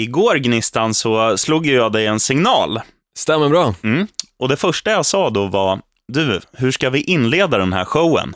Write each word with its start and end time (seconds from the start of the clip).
igår 0.00 0.36
Gnistan 0.36 0.94
så 0.94 1.38
slog 1.38 1.66
jag 1.66 1.92
dig 1.92 2.06
en 2.06 2.20
signal. 2.20 2.80
Stämmer 3.18 3.48
bra. 3.48 3.74
Mm. 3.82 4.06
Och 4.38 4.48
det 4.48 4.56
första 4.56 4.90
jag 4.90 5.06
sa 5.06 5.30
då 5.30 5.46
var, 5.46 5.80
du, 6.08 6.40
hur 6.52 6.70
ska 6.70 6.90
vi 6.90 7.00
inleda 7.00 7.58
den 7.58 7.72
här 7.72 7.84
showen? 7.84 8.34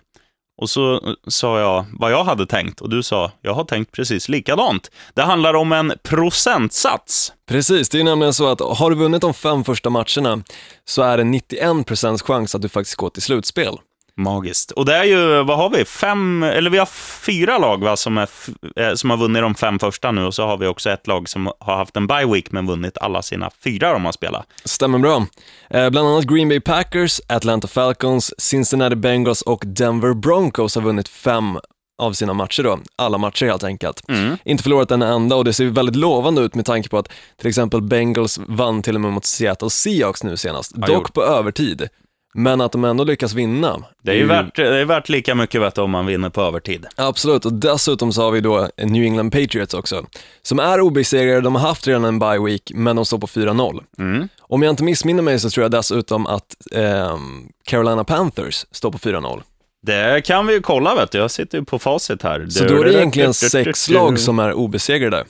Och 0.57 0.71
så 0.71 0.95
eh, 0.95 1.01
sa 1.27 1.61
jag 1.61 1.85
vad 1.93 2.13
jag 2.13 2.25
hade 2.25 2.47
tänkt 2.47 2.81
och 2.81 2.91
du 2.91 3.03
sa, 3.03 3.33
jag 3.43 3.55
har 3.55 3.65
tänkt 3.65 3.93
precis 3.93 4.29
likadant. 4.29 4.91
Det 5.15 5.23
handlar 5.23 5.55
om 5.55 5.73
en 5.73 5.93
procentsats. 6.03 7.33
Precis, 7.49 7.89
det 7.89 8.01
är 8.01 8.05
nämligen 8.05 8.35
så 8.35 8.49
att 8.49 8.61
har 8.61 8.91
du 8.91 8.97
vunnit 8.97 9.21
de 9.21 9.35
fem 9.35 9.65
första 9.65 9.91
matcherna 9.91 10.43
så 10.85 11.03
är 11.03 11.17
det 11.17 11.23
91% 11.23 12.23
chans 12.23 12.55
att 12.55 12.63
du 12.63 12.69
faktiskt 12.69 12.97
går 12.97 13.11
till 13.11 13.23
slutspel. 13.23 13.79
Magiskt. 14.17 14.71
Och 14.71 14.85
det 14.85 14.95
är 14.97 15.05
ju, 15.05 15.43
vad 15.43 15.57
har 15.57 15.71
vi? 15.71 15.85
Fem, 15.85 16.43
eller 16.43 16.71
vi 16.71 16.79
har 16.79 16.87
fyra 17.27 17.59
lag 17.59 17.85
va, 17.85 17.97
som, 17.97 18.19
är, 18.19 18.29
eh, 18.77 18.95
som 18.95 19.11
har 19.11 19.17
vunnit 19.17 19.43
de 19.43 19.55
fem 19.55 19.79
första 19.79 20.13
nu 20.13 20.25
och 20.25 20.35
så 20.35 20.47
har 20.47 20.57
vi 20.57 20.67
också 20.67 20.91
ett 20.91 21.07
lag 21.07 21.29
som 21.29 21.53
har 21.61 21.77
haft 21.77 21.97
en 21.97 22.07
bye 22.07 22.27
week 22.27 22.51
men 22.53 22.67
vunnit 22.67 22.99
alla 22.99 23.23
sina 23.23 23.51
fyra 23.65 23.93
de 23.93 24.05
har 24.05 24.13
spelat. 24.13 24.47
Stämmer 24.65 24.99
bra. 24.99 25.27
Eh, 25.71 25.91
bland 25.91 26.09
annat 26.09 26.25
Green 26.25 26.49
Bay 26.49 26.61
Packers, 26.61 27.21
Atlanta 27.27 27.69
Falcons, 27.69 28.35
Cincinnati 28.39 28.97
Bengals 28.97 29.43
och 29.43 29.63
Denver 29.67 30.15
Broncos 30.15 30.75
har 30.75 30.83
vunnit 30.83 31.09
fem 31.09 31.59
av 32.03 32.13
sina 32.13 32.33
matcher 32.35 32.63
då, 32.63 32.79
alla 32.97 33.19
matcher 33.19 33.47
helt 33.47 33.65
enkelt. 33.65 34.03
Inte 34.45 34.63
förlorat 34.63 34.91
en 34.91 35.03
enda 35.03 35.37
och 35.37 35.45
det 35.45 35.53
ser 35.53 35.65
väldigt 35.67 35.97
lovande 35.97 36.43
ut 36.43 36.55
med 36.55 36.67
tanke 36.67 36.89
på 36.89 36.99
att 36.99 37.09
till 37.39 37.49
exempel 37.49 37.83
Bengals 37.83 38.39
vann 38.49 38.83
till 38.83 38.95
och 38.95 39.01
med 39.01 39.13
mot 39.13 39.25
Seattle 39.25 39.71
Seahawks 39.71 40.25
nu 40.25 40.37
senast, 40.37 40.73
Ja, 40.75 40.87
dock 40.87 40.95
gjort. 40.97 41.13
på 41.15 41.23
övertid. 41.25 41.89
Men 42.37 42.61
att 42.61 42.73
de 42.73 42.85
ändå 42.85 43.05
lyckas 43.05 43.35
vinna. 43.35 43.83
Det 44.03 44.11
är 44.11 44.17
ju 44.17 44.27
värt, 44.27 44.57
det 44.57 44.81
är 44.81 44.85
värt 44.85 45.09
lika 45.09 45.35
mycket 45.35 45.61
vet 45.61 45.79
om 45.79 45.91
man 45.91 46.07
vinner 46.07 46.31
på 46.31 46.43
övertid. 46.43 46.87
Absolut, 46.97 47.45
och 47.45 47.53
dessutom 47.53 48.13
så 48.13 48.23
har 48.23 48.31
vi 48.31 48.41
då 48.41 48.69
New 48.77 49.03
England 49.03 49.31
Patriots 49.31 49.75
också, 49.75 50.07
som 50.43 50.59
är 50.59 50.81
obesegrade, 50.81 51.41
de 51.41 51.55
har 51.55 51.69
haft 51.69 51.87
redan 51.87 52.05
en 52.05 52.19
bye 52.19 52.39
week, 52.39 52.73
men 52.75 52.97
de 52.97 53.05
står 53.05 53.19
på 53.19 53.27
4-0. 53.27 53.83
Mm. 53.99 54.29
Om 54.41 54.63
jag 54.63 54.71
inte 54.71 54.85
missminner 54.85 55.23
mig 55.23 55.39
så 55.41 55.51
tror 55.51 55.65
jag 55.65 55.71
dessutom 55.71 56.27
att 56.27 56.57
ehm, 56.73 57.49
Carolina 57.65 58.05
Panthers 58.05 58.67
står 58.71 58.91
på 58.91 58.99
4-0. 58.99 59.43
Det 59.83 60.25
kan 60.25 60.47
vi 60.47 60.55
ju 60.55 60.61
kolla 60.61 60.95
vet 60.95 61.11
du, 61.11 61.19
jag 61.19 61.31
sitter 61.31 61.59
ju 61.59 61.65
på 61.65 61.79
facit 61.79 62.23
här. 62.23 62.47
Så 62.51 62.65
då 62.65 62.81
är 62.81 62.85
det 62.85 62.95
egentligen 62.95 63.35
sex 63.35 63.91
lag 63.91 64.19
som 64.19 64.39
är 64.39 64.53
obesegrade. 64.53 65.25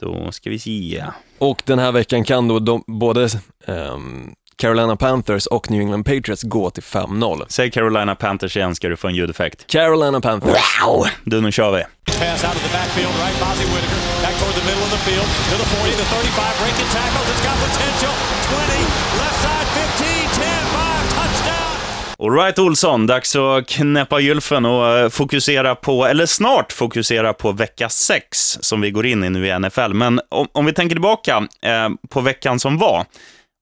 Då 0.00 0.32
ska 0.32 0.50
vi 0.50 0.58
se. 0.58 1.04
Och 1.38 1.62
den 1.64 1.78
här 1.78 1.92
veckan 1.92 2.24
kan 2.24 2.48
då 2.48 2.58
de, 2.58 2.84
både 2.86 3.28
ehm, 3.66 4.30
Carolina 4.58 4.96
Panthers 4.96 5.46
och 5.46 5.70
New 5.70 5.80
England 5.80 6.04
Patriots 6.04 6.42
gå 6.42 6.70
till 6.70 6.82
5-0. 6.82 7.44
Säg 7.48 7.70
Carolina 7.70 8.14
Panthers 8.14 8.56
igen 8.56 8.74
ska 8.74 8.88
du 8.88 8.96
få 8.96 9.08
en 9.08 9.14
ljudeffekt. 9.14 9.66
Carolina 9.66 10.20
Panthers. 10.20 10.56
Wow! 10.82 11.06
Du, 11.24 11.40
nu 11.40 11.52
kör 11.52 11.70
vi. 11.70 11.82
Pass 12.06 12.44
out 12.44 12.54
of 12.56 12.62
the 12.62 12.72
backfield, 12.78 13.14
right? 13.22 13.40
Bozzy 13.40 13.64
Whitaker 13.64 13.98
back 14.22 14.34
toward 14.40 14.54
the 14.54 14.66
middle 14.70 14.84
of 14.86 14.90
the 14.90 15.02
field 15.08 15.28
to 15.50 15.56
the 15.62 15.68
40, 15.76 15.90
the 15.90 16.04
35, 16.04 16.58
breaking 16.62 16.88
tackles. 16.98 17.26
It's 17.32 17.44
got 17.48 17.56
potential. 17.68 18.14
20, 18.50 18.82
left 19.20 19.38
side, 19.46 19.66
15, 19.66 20.04
10, 20.04 20.46
5, 20.74 21.08
touchdown. 21.18 21.74
Alright 22.18 22.58
Olsson, 22.58 23.06
dags 23.06 23.36
att 23.36 23.66
knäppa 23.68 24.20
gylfen 24.20 24.64
och 24.66 24.98
eh, 24.98 25.08
fokusera 25.08 25.74
på, 25.74 26.06
eller 26.06 26.26
snart 26.26 26.72
fokusera 26.72 27.32
på 27.32 27.52
vecka 27.52 27.88
6 27.88 28.58
som 28.60 28.80
vi 28.80 28.90
går 28.90 29.06
in 29.06 29.24
i 29.24 29.30
nu 29.30 29.46
i 29.46 29.58
NFL. 29.58 29.92
Men 29.92 30.20
om, 30.28 30.46
om 30.52 30.66
vi 30.66 30.72
tänker 30.72 30.94
tillbaka 30.94 31.36
eh, 31.62 31.88
på 32.08 32.20
veckan 32.20 32.60
som 32.60 32.78
var 32.78 33.06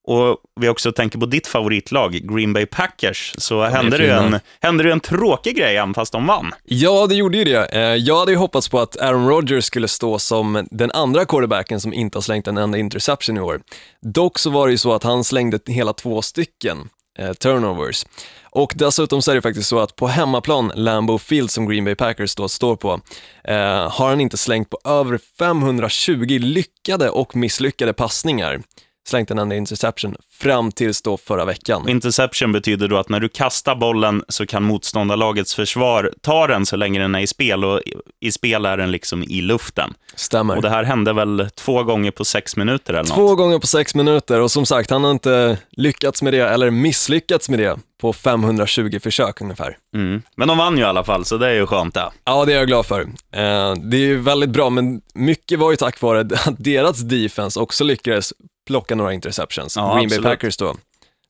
och 0.07 0.37
vi 0.61 0.69
också 0.69 0.93
tänker 0.93 1.19
på 1.19 1.27
ditt 1.27 1.47
favoritlag, 1.47 2.12
Green 2.12 2.53
Bay 2.53 2.67
Packers, 2.67 3.35
så 3.39 3.62
hände 3.65 3.99
det, 3.99 4.11
en, 4.12 4.41
hände 4.61 4.85
det 4.85 4.93
en 4.93 5.01
tråkig 5.01 5.57
grej 5.57 5.77
även 5.77 5.95
fast 5.95 6.12
de 6.12 6.27
vann. 6.27 6.53
Ja, 6.65 7.07
det 7.07 7.15
gjorde 7.15 7.39
ju 7.39 7.45
det. 7.45 7.65
Eh, 7.73 7.81
Jag 7.81 8.19
hade 8.19 8.33
ju 8.33 8.39
hoppats 8.39 8.69
på 8.69 8.81
att 8.81 8.97
Aaron 9.01 9.29
Rodgers 9.29 9.65
skulle 9.65 9.89
stå 9.89 10.19
som 10.19 10.69
den 10.71 10.91
andra 10.91 11.25
quarterbacken 11.25 11.81
som 11.81 11.93
inte 11.93 12.17
har 12.19 12.23
slängt 12.23 12.47
en 12.47 12.57
enda 12.59 12.79
interception 12.79 13.37
i 13.37 13.41
år. 13.41 13.61
Dock 14.03 14.39
så 14.39 14.51
var 14.51 14.67
det 14.67 14.71
ju 14.71 14.79
så 14.79 14.93
att 14.93 15.03
han 15.03 15.25
slängde 15.25 15.59
hela 15.67 15.93
två 15.93 16.23
stycken 16.23 16.89
eh, 17.19 17.33
turnovers. 17.33 18.07
Och 18.51 18.73
dessutom 18.77 19.23
så 19.23 19.31
är 19.31 19.34
det 19.34 19.43
faktiskt 19.43 19.69
så 19.69 19.79
att 19.79 19.97
på 19.97 20.07
hemmaplan, 20.07 20.72
Lambeau 20.75 21.19
Field 21.19 21.50
som 21.50 21.69
Green 21.69 21.84
Bay 21.84 21.95
Packers 21.95 22.34
då 22.34 22.49
står 22.49 22.77
på, 22.77 23.00
eh, 23.45 23.56
har 23.91 24.09
han 24.09 24.21
inte 24.21 24.37
slängt 24.37 24.71
på 24.71 24.78
över 24.84 25.19
520 25.39 26.39
lyckade 26.41 27.11
och 27.11 27.37
misslyckade 27.37 27.93
passningar. 27.93 28.61
Slängt 29.06 29.31
en 29.31 29.39
enda 29.39 29.56
interception 29.56 30.17
fram 30.33 30.72
tills 30.72 31.03
då 31.03 31.17
förra 31.17 31.44
veckan. 31.44 31.89
Interception 31.89 32.53
betyder 32.53 32.89
då 32.89 32.97
att 32.99 33.09
när 33.09 33.21
du 33.21 33.28
kastar 33.28 33.75
bollen 33.77 34.22
så 34.28 34.47
kan 34.47 34.62
motståndarlagets 34.62 35.55
försvar 35.55 36.12
ta 36.22 36.47
den 36.47 36.67
så 36.67 36.77
länge 36.77 37.00
den 37.00 37.15
är 37.15 37.21
i 37.21 37.27
spel 37.27 37.65
och 37.65 37.81
i- 38.21 38.33
spel 38.33 38.65
är 38.66 38.77
den 38.77 38.91
liksom 38.91 39.22
i 39.22 39.41
luften. 39.41 39.95
Stämmer. 40.15 40.56
Och 40.56 40.62
det 40.62 40.71
här 40.71 40.84
hände 40.84 41.12
väl 41.12 41.49
två 41.55 41.83
gånger 41.83 42.11
på 42.11 42.25
sex 42.25 42.56
minuter 42.56 42.93
eller 42.95 43.03
något? 43.09 43.15
Två 43.15 43.34
gånger 43.34 43.59
på 43.59 43.66
sex 43.66 43.95
minuter 43.95 44.41
och 44.41 44.50
som 44.50 44.66
sagt, 44.66 44.91
han 44.91 45.05
har 45.05 45.11
inte 45.11 45.59
lyckats 45.71 46.22
med 46.22 46.33
det, 46.33 46.41
eller 46.49 46.71
misslyckats 46.71 47.49
med 47.49 47.59
det, 47.59 47.77
på 48.00 48.12
520 48.12 48.99
försök 49.03 49.41
ungefär. 49.41 49.77
Mm. 49.95 50.22
Men 50.37 50.49
de 50.49 50.59
vann 50.59 50.77
ju 50.77 50.83
i 50.83 50.87
alla 50.87 51.05
fall, 51.05 51.25
så 51.25 51.37
det 51.39 51.47
är 51.49 51.55
ju 51.55 51.66
skönt 51.66 51.95
det. 51.95 52.11
Ja, 52.25 52.45
det 52.45 52.53
är 52.53 52.56
jag 52.59 52.66
glad 52.66 52.87
för. 52.87 53.00
Eh, 53.00 53.75
det 53.91 53.97
är 53.97 54.06
ju 54.06 54.16
väldigt 54.21 54.50
bra, 54.50 54.71
men 54.71 55.00
mycket 55.15 55.59
var 55.59 55.71
ju 55.71 55.77
tack 55.77 56.00
vare 56.00 56.21
att 56.21 56.33
deras 56.59 57.00
defense 57.00 57.61
också 57.61 57.84
lyckades 57.84 58.33
plocka 58.66 58.94
några 58.94 59.12
interceptions, 59.12 59.77
Ja, 59.77 59.94
Green 59.94 60.09
Bay. 60.09 60.22
Packers 60.22 60.56
då, 60.56 60.75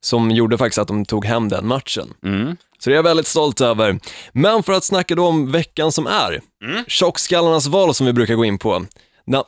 som 0.01 0.31
gjorde 0.31 0.59
faktiskt 0.59 0.79
att 0.79 0.89
de 0.89 1.05
tog 1.05 1.25
hem 1.25 1.49
den 1.49 1.67
matchen. 1.67 2.15
Mm. 2.25 2.57
Så 2.79 2.91
det 2.91 2.95
är 2.95 2.97
jag 2.97 3.03
väldigt 3.03 3.27
stolt 3.27 3.61
över. 3.61 3.99
Men 4.33 4.63
för 4.63 4.73
att 4.73 4.85
snacka 4.85 5.15
då 5.15 5.27
om 5.27 5.53
veckan 5.53 5.93
som 5.93 6.07
är, 6.07 6.41
Mm. 6.65 6.85
tjockskallarnas 6.89 7.67
val 7.67 7.95
som 7.95 8.07
vi 8.07 8.13
brukar 8.13 8.35
gå 8.35 8.45
in 8.45 8.59
på, 8.59 8.87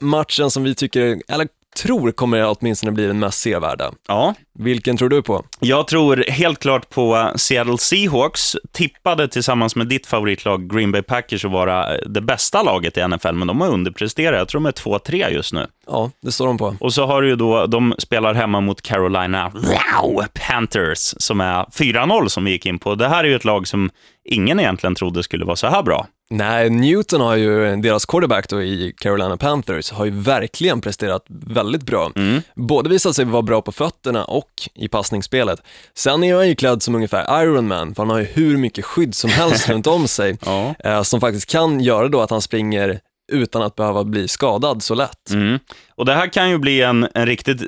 matchen 0.00 0.50
som 0.50 0.64
vi 0.64 0.74
tycker, 0.74 1.22
eller 1.28 1.48
tror 1.82 2.12
kommer 2.12 2.54
åtminstone 2.58 2.92
bli 2.92 3.06
den 3.06 3.18
mest 3.18 3.40
sevärda. 3.40 3.90
Ja, 4.08 4.34
Vilken 4.58 4.96
tror 4.96 5.08
du 5.08 5.22
på? 5.22 5.44
jag 5.60 5.86
tror 5.86 6.24
helt 6.28 6.58
klart 6.58 6.90
på 6.90 7.32
Seattle 7.36 7.78
Seahawks. 7.78 8.56
Tippade 8.72 9.28
tillsammans 9.28 9.76
med 9.76 9.86
ditt 9.86 10.06
favoritlag 10.06 10.70
Green 10.70 10.92
Bay 10.92 11.02
Packers 11.02 11.44
att 11.44 11.50
vara 11.50 11.96
det 12.06 12.20
bästa 12.20 12.62
laget 12.62 12.96
i 12.96 13.08
NFL, 13.08 13.32
men 13.32 13.48
de 13.48 13.60
har 13.60 13.68
underpresterat. 13.68 14.38
Jag 14.38 14.48
tror 14.48 14.60
de 14.60 14.66
är 14.66 14.72
2-3 14.72 15.30
just 15.30 15.52
nu. 15.52 15.66
Ja, 15.86 16.10
det 16.22 16.32
står 16.32 16.46
de 16.46 16.58
på. 16.58 16.76
Och 16.80 16.94
så 16.94 17.06
har 17.06 17.22
du 17.22 17.28
ju 17.28 17.36
då, 17.36 17.66
de 17.66 17.94
spelar 17.98 18.34
hemma 18.34 18.60
mot 18.60 18.82
Carolina 18.82 19.48
wow, 19.54 20.24
Panthers, 20.48 21.14
som 21.18 21.40
är 21.40 21.64
4-0 21.64 22.28
som 22.28 22.44
vi 22.44 22.50
gick 22.50 22.66
in 22.66 22.78
på. 22.78 22.94
Det 22.94 23.08
här 23.08 23.24
är 23.24 23.28
ju 23.28 23.36
ett 23.36 23.44
lag 23.44 23.68
som 23.68 23.90
ingen 24.24 24.60
egentligen 24.60 24.94
trodde 24.94 25.22
skulle 25.22 25.44
vara 25.44 25.56
så 25.56 25.66
här 25.66 25.82
bra. 25.82 26.06
Nej, 26.30 26.70
Newton 26.70 27.20
har 27.20 27.36
ju, 27.36 27.76
deras 27.76 28.06
quarterback 28.06 28.48
då 28.48 28.62
i 28.62 28.94
Carolina 29.00 29.36
Panthers, 29.36 29.90
har 29.90 30.04
ju 30.04 30.10
verkligen 30.10 30.80
presterat 30.80 31.24
väldigt 31.28 31.82
bra. 31.82 32.12
Både 32.54 32.88
visat 32.90 33.16
sig 33.16 33.24
vara 33.24 33.42
bra 33.42 33.62
på 33.62 33.72
fötterna 33.72 34.24
och 34.24 34.50
i 34.74 34.88
passningsspelet. 34.88 35.62
Sen 35.94 36.24
är 36.24 36.34
han 36.34 36.48
ju 36.48 36.54
klädd 36.54 36.82
som 36.82 36.94
ungefär 36.94 37.42
Iron 37.42 37.68
Man, 37.68 37.94
för 37.94 38.02
han 38.02 38.10
har 38.10 38.18
ju 38.18 38.24
hur 38.24 38.56
mycket 38.56 38.84
skydd 38.84 39.14
som 39.14 39.30
helst 39.30 39.68
runt 39.70 39.86
om 39.86 40.08
sig, 40.08 40.38
Ja. 40.46 40.74
eh, 40.84 41.02
som 41.02 41.20
faktiskt 41.20 41.50
kan 41.50 41.80
göra 41.80 42.08
då 42.08 42.20
att 42.20 42.30
han 42.30 42.42
springer 42.42 43.00
utan 43.32 43.62
att 43.62 43.76
behöva 43.76 44.04
bli 44.04 44.28
skadad 44.28 44.82
så 44.82 44.94
lätt. 44.94 45.30
Mm. 45.30 45.58
Och 45.94 46.04
det 46.04 46.14
här 46.14 46.32
kan 46.32 46.50
ju 46.50 46.58
bli 46.58 46.82
en, 46.82 47.08
en 47.14 47.26
riktigt, 47.26 47.62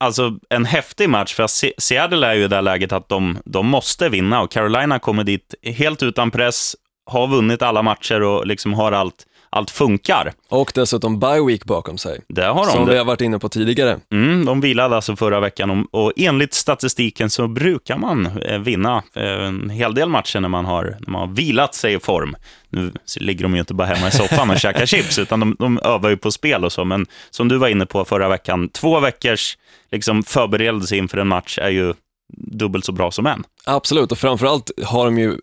alltså 0.00 0.36
en 0.48 0.64
häftig 0.64 1.08
match, 1.08 1.34
för 1.34 1.46
Se- 1.46 1.72
Seattle 1.78 2.26
är 2.26 2.34
ju 2.34 2.44
i 2.44 2.48
det 2.48 2.54
här 2.54 2.62
läget 2.62 2.92
att 2.92 3.08
de, 3.08 3.38
de 3.44 3.66
måste 3.66 4.08
vinna 4.08 4.40
och 4.42 4.50
Carolina 4.50 4.98
kommer 4.98 5.24
dit 5.24 5.54
helt 5.62 6.02
utan 6.02 6.30
press, 6.30 6.76
har 7.12 7.28
vunnit 7.28 7.62
alla 7.62 7.82
matcher 7.82 8.22
och 8.22 8.46
liksom 8.46 8.74
har 8.74 8.92
allt, 8.92 9.26
allt 9.50 9.70
funkar. 9.70 10.32
Och 10.48 10.72
dessutom 10.74 11.20
bye 11.20 11.46
week 11.46 11.64
bakom 11.64 11.98
sig, 11.98 12.20
Det 12.28 12.44
har 12.44 12.66
de. 12.66 12.72
som 12.72 12.86
vi 12.88 12.96
har 12.98 13.04
varit 13.04 13.20
inne 13.20 13.38
på 13.38 13.48
tidigare. 13.48 13.98
Mm, 14.12 14.44
de 14.44 14.60
vilade 14.60 14.96
alltså 14.96 15.16
förra 15.16 15.40
veckan 15.40 15.70
och, 15.70 16.04
och 16.04 16.12
enligt 16.16 16.54
statistiken 16.54 17.30
så 17.30 17.48
brukar 17.48 17.96
man 17.98 18.26
eh, 18.26 18.58
vinna 18.58 19.02
eh, 19.14 19.24
en 19.46 19.70
hel 19.70 19.94
del 19.94 20.08
matcher 20.08 20.40
när 20.40 20.48
man, 20.48 20.64
har, 20.64 20.96
när 21.00 21.10
man 21.12 21.28
har 21.28 21.34
vilat 21.34 21.74
sig 21.74 21.94
i 21.94 21.98
form. 22.00 22.36
Nu 22.70 22.92
ligger 23.20 23.42
de 23.42 23.54
ju 23.54 23.60
inte 23.60 23.74
bara 23.74 23.86
hemma 23.86 24.08
i 24.08 24.10
soffan 24.10 24.50
och 24.50 24.58
käkar 24.60 24.86
chips, 24.86 25.18
utan 25.18 25.40
de, 25.40 25.56
de 25.58 25.78
övar 25.78 26.10
ju 26.10 26.16
på 26.16 26.30
spel 26.32 26.64
och 26.64 26.72
så. 26.72 26.84
Men 26.84 27.06
som 27.30 27.48
du 27.48 27.56
var 27.58 27.68
inne 27.68 27.86
på 27.86 28.04
förra 28.04 28.28
veckan, 28.28 28.68
två 28.68 29.00
veckors 29.00 29.58
liksom, 29.90 30.22
förberedelse 30.22 30.96
inför 30.96 31.18
en 31.18 31.28
match 31.28 31.58
är 31.58 31.70
ju 31.70 31.94
dubbelt 32.36 32.84
så 32.84 32.92
bra 32.92 33.10
som 33.10 33.26
en. 33.26 33.44
Absolut, 33.66 34.12
och 34.12 34.18
framförallt 34.18 34.70
har 34.84 35.04
de 35.04 35.18
ju 35.18 35.36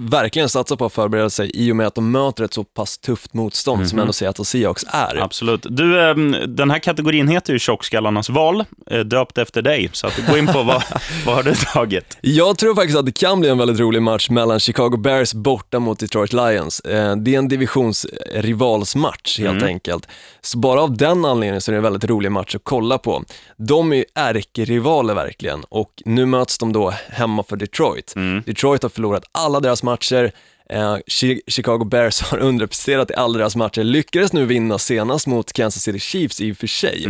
verkligen 0.00 0.48
satsat 0.48 0.78
på 0.78 0.84
att 0.84 0.92
förbereda 0.92 1.30
sig 1.30 1.50
i 1.54 1.72
och 1.72 1.76
med 1.76 1.86
att 1.86 1.94
de 1.94 2.10
möter 2.10 2.44
ett 2.44 2.54
så 2.54 2.64
pass 2.64 2.98
tufft 2.98 3.34
motstånd 3.34 3.88
som 3.88 3.98
ändå 3.98 4.12
Seattle 4.12 4.44
Seahawks 4.44 4.84
är. 4.88 5.16
Absolut. 5.22 5.66
Du, 5.70 6.00
eh, 6.08 6.14
den 6.48 6.70
här 6.70 6.78
kategorin 6.78 7.28
heter 7.28 7.52
ju 7.52 7.58
Tjockskallarnas 7.58 8.28
val, 8.30 8.64
eh, 8.90 8.98
döpt 9.00 9.38
efter 9.38 9.62
dig. 9.62 9.90
Så 9.92 10.06
att 10.06 10.26
gå 10.30 10.38
in 10.38 10.46
på 10.46 10.62
vad, 10.62 10.82
vad 11.26 11.34
har 11.34 11.42
du 11.42 11.54
tagit? 11.54 12.18
Jag 12.20 12.58
tror 12.58 12.74
faktiskt 12.74 12.98
att 12.98 13.06
det 13.06 13.12
kan 13.18 13.40
bli 13.40 13.48
en 13.48 13.58
väldigt 13.58 13.80
rolig 13.80 14.02
match 14.02 14.30
mellan 14.30 14.60
Chicago 14.60 14.96
Bears 14.96 15.34
borta 15.34 15.78
mot 15.78 15.98
Detroit 15.98 16.32
Lions. 16.32 16.80
Eh, 16.80 17.16
Det 17.16 17.34
är 17.34 17.38
en 17.38 17.48
divisionsrivalsmatch 17.48 19.38
helt 19.38 19.62
enkelt. 19.62 20.08
Så 20.40 20.58
bara 20.58 20.80
av 20.82 20.96
den 20.96 21.24
anledningen 21.24 21.60
så 21.60 21.70
är 21.70 21.72
det 21.72 21.76
en 21.78 21.82
väldigt 21.82 22.04
rolig 22.04 22.32
match 22.32 22.54
att 22.54 22.64
kolla 22.64 22.98
på. 22.98 23.24
De 23.56 23.92
är 23.92 23.96
ju 23.96 24.04
ärkerivaler 24.14 25.14
verkligen 25.14 25.64
och 25.68 25.90
nu 26.04 26.26
möts 26.26 26.58
de 26.58 26.72
då 26.72 26.94
hemma 27.08 27.42
för 27.42 27.56
Detroit. 27.56 28.14
Detroit 28.46 28.82
har 28.82 28.90
förlorat 28.90 29.24
alla 29.32 29.60
deras 29.60 29.82
matcher, 29.90 30.32
Eh, 30.70 30.96
Chi- 31.06 31.40
Chicago 31.46 31.84
Bears 31.84 32.20
har 32.30 32.38
underpresterat 32.38 33.10
i 33.10 33.14
alla 33.14 33.38
deras 33.38 33.56
matcher, 33.56 33.84
lyckades 33.84 34.32
nu 34.32 34.44
vinna 34.46 34.78
senast 34.78 35.26
mot 35.26 35.52
Kansas 35.52 35.82
City 35.82 35.98
Chiefs 35.98 36.40
i 36.40 36.52
och 36.52 36.56
för 36.56 36.66
sig, 36.66 37.04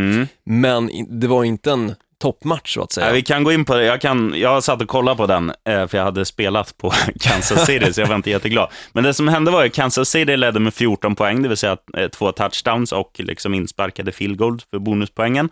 men 0.44 0.90
i- 0.90 1.06
det 1.10 1.26
var 1.26 1.44
inte 1.44 1.70
en 1.70 1.94
toppmatch 2.18 2.74
så 2.74 2.82
att 2.82 2.92
säga. 2.92 3.06
Ja, 3.06 3.12
vi 3.12 3.22
kan 3.22 3.44
gå 3.44 3.52
in 3.52 3.64
på 3.64 3.74
det. 3.74 3.84
Jag, 3.84 4.00
kan, 4.00 4.34
jag 4.36 4.64
satt 4.64 4.82
och 4.82 4.88
kollade 4.88 5.16
på 5.16 5.26
den, 5.26 5.52
eh, 5.68 5.86
för 5.86 5.98
jag 5.98 6.04
hade 6.04 6.24
spelat 6.24 6.76
på 6.78 6.92
Kansas 7.20 7.66
City, 7.66 7.92
så 7.92 8.00
jag 8.00 8.08
var 8.08 8.14
inte 8.14 8.30
jätteglad. 8.30 8.70
Men 8.92 9.04
det 9.04 9.14
som 9.14 9.28
hände 9.28 9.50
var 9.50 9.64
att 9.64 9.72
Kansas 9.72 10.08
City 10.08 10.36
ledde 10.36 10.60
med 10.60 10.74
14 10.74 11.14
poäng, 11.14 11.42
det 11.42 11.48
vill 11.48 11.56
säga 11.56 11.76
eh, 11.96 12.08
två 12.08 12.32
touchdowns 12.32 12.92
och 12.92 13.12
liksom 13.18 13.54
insparkade 13.54 14.12
field 14.12 14.38
goal 14.38 14.58
för 14.70 14.78
bonuspoängen. 14.78 15.48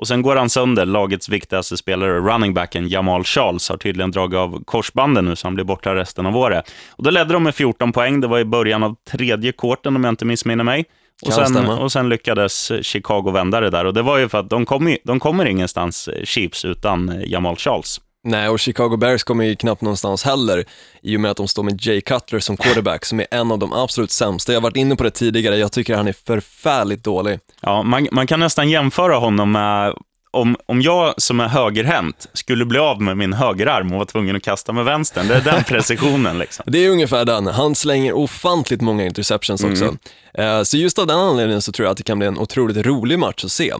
Och 0.00 0.08
sen 0.08 0.22
går 0.22 0.36
han 0.36 0.50
sönder, 0.50 0.86
lagets 0.86 1.28
viktigaste 1.28 1.76
spelare, 1.76 2.20
running 2.20 2.54
backen 2.54 2.88
Jamal 2.88 3.24
Charles, 3.24 3.68
har 3.68 3.76
tydligen 3.76 4.10
dragit 4.10 4.36
av 4.36 4.64
korsbanden 4.64 5.24
nu, 5.24 5.36
så 5.36 5.46
han 5.46 5.54
blir 5.54 5.64
borta 5.64 5.94
resten 5.94 6.26
av 6.26 6.36
året. 6.36 6.72
Och 6.90 7.04
då 7.04 7.10
ledde 7.10 7.32
de 7.32 7.42
med 7.42 7.54
14 7.54 7.92
poäng, 7.92 8.20
det 8.20 8.26
var 8.26 8.38
i 8.38 8.44
början 8.44 8.82
av 8.82 8.96
tredje 9.10 9.52
kvarten 9.52 9.96
om 9.96 10.04
jag 10.04 10.12
inte 10.12 10.24
missminner 10.24 10.64
mig. 10.64 10.84
Och 11.22 11.32
sen, 11.32 11.46
stämma. 11.46 11.78
och 11.78 11.92
sen 11.92 12.08
lyckades 12.08 12.72
Chicago 12.82 13.30
vända 13.32 13.60
det 13.60 13.70
där. 13.70 13.84
Och 13.84 13.94
det 13.94 14.02
var 14.02 14.18
ju 14.18 14.28
för 14.28 14.38
att 14.38 14.50
de 14.50 14.66
kommer, 14.66 14.90
ju- 14.90 14.98
de 15.04 15.20
kommer 15.20 15.44
ingenstans, 15.46 16.08
eh, 16.08 16.24
Chiefs, 16.24 16.64
utan 16.64 17.08
eh, 17.08 17.30
Jamal 17.30 17.56
Charles. 17.56 18.00
Nej, 18.24 18.48
och 18.48 18.60
Chicago 18.60 18.96
Bears 18.96 19.24
kommer 19.24 19.44
ju 19.44 19.56
knappt 19.56 19.82
någonstans 19.82 20.24
heller 20.24 20.64
i 21.02 21.16
och 21.16 21.20
med 21.20 21.30
att 21.30 21.36
de 21.36 21.48
står 21.48 21.62
med 21.62 21.86
Jay 21.86 22.00
Cutler 22.00 22.40
som 22.40 22.56
quarterback 22.56 23.04
som 23.04 23.20
är 23.20 23.26
en 23.30 23.52
av 23.52 23.58
de 23.58 23.72
absolut 23.72 24.10
sämsta. 24.10 24.52
Jag 24.52 24.60
har 24.60 24.62
varit 24.62 24.76
inne 24.76 24.96
på 24.96 25.04
det 25.04 25.10
tidigare, 25.10 25.56
jag 25.56 25.72
tycker 25.72 25.96
han 25.96 26.08
är 26.08 26.14
förfärligt 26.26 27.04
dålig. 27.04 27.38
Ja, 27.60 27.82
man, 27.82 28.08
man 28.12 28.26
kan 28.26 28.40
nästan 28.40 28.70
jämföra 28.70 29.16
honom 29.16 29.52
med 29.52 29.94
om, 30.32 30.56
om 30.66 30.82
jag 30.82 31.14
som 31.22 31.40
är 31.40 31.48
högerhänt 31.48 32.26
skulle 32.32 32.64
bli 32.64 32.78
av 32.78 33.02
med 33.02 33.16
min 33.16 33.32
högerarm 33.32 33.92
och 33.92 33.98
var 33.98 34.04
tvungen 34.04 34.36
att 34.36 34.42
kasta 34.42 34.72
med 34.72 34.84
vänstern. 34.84 35.28
Det 35.28 35.34
är 35.34 35.40
den 35.40 35.64
precisionen. 35.64 36.38
Liksom. 36.38 36.64
Det 36.72 36.78
är 36.78 36.90
ungefär 36.90 37.24
den. 37.24 37.46
Han 37.46 37.74
slänger 37.74 38.12
ofantligt 38.12 38.80
många 38.80 39.04
interceptions 39.06 39.64
också. 39.64 39.96
Eh, 40.34 40.62
Så 40.62 40.76
just 40.76 40.98
av 40.98 41.06
den 41.06 41.18
anledningen 41.18 41.62
så 41.62 41.72
tror 41.72 41.84
jag 41.86 41.90
att 41.90 41.96
det 41.96 42.02
kan 42.02 42.18
bli 42.18 42.28
en 42.28 42.38
otroligt 42.38 42.86
rolig 42.86 43.18
match 43.18 43.44
att 43.44 43.52
se. 43.52 43.72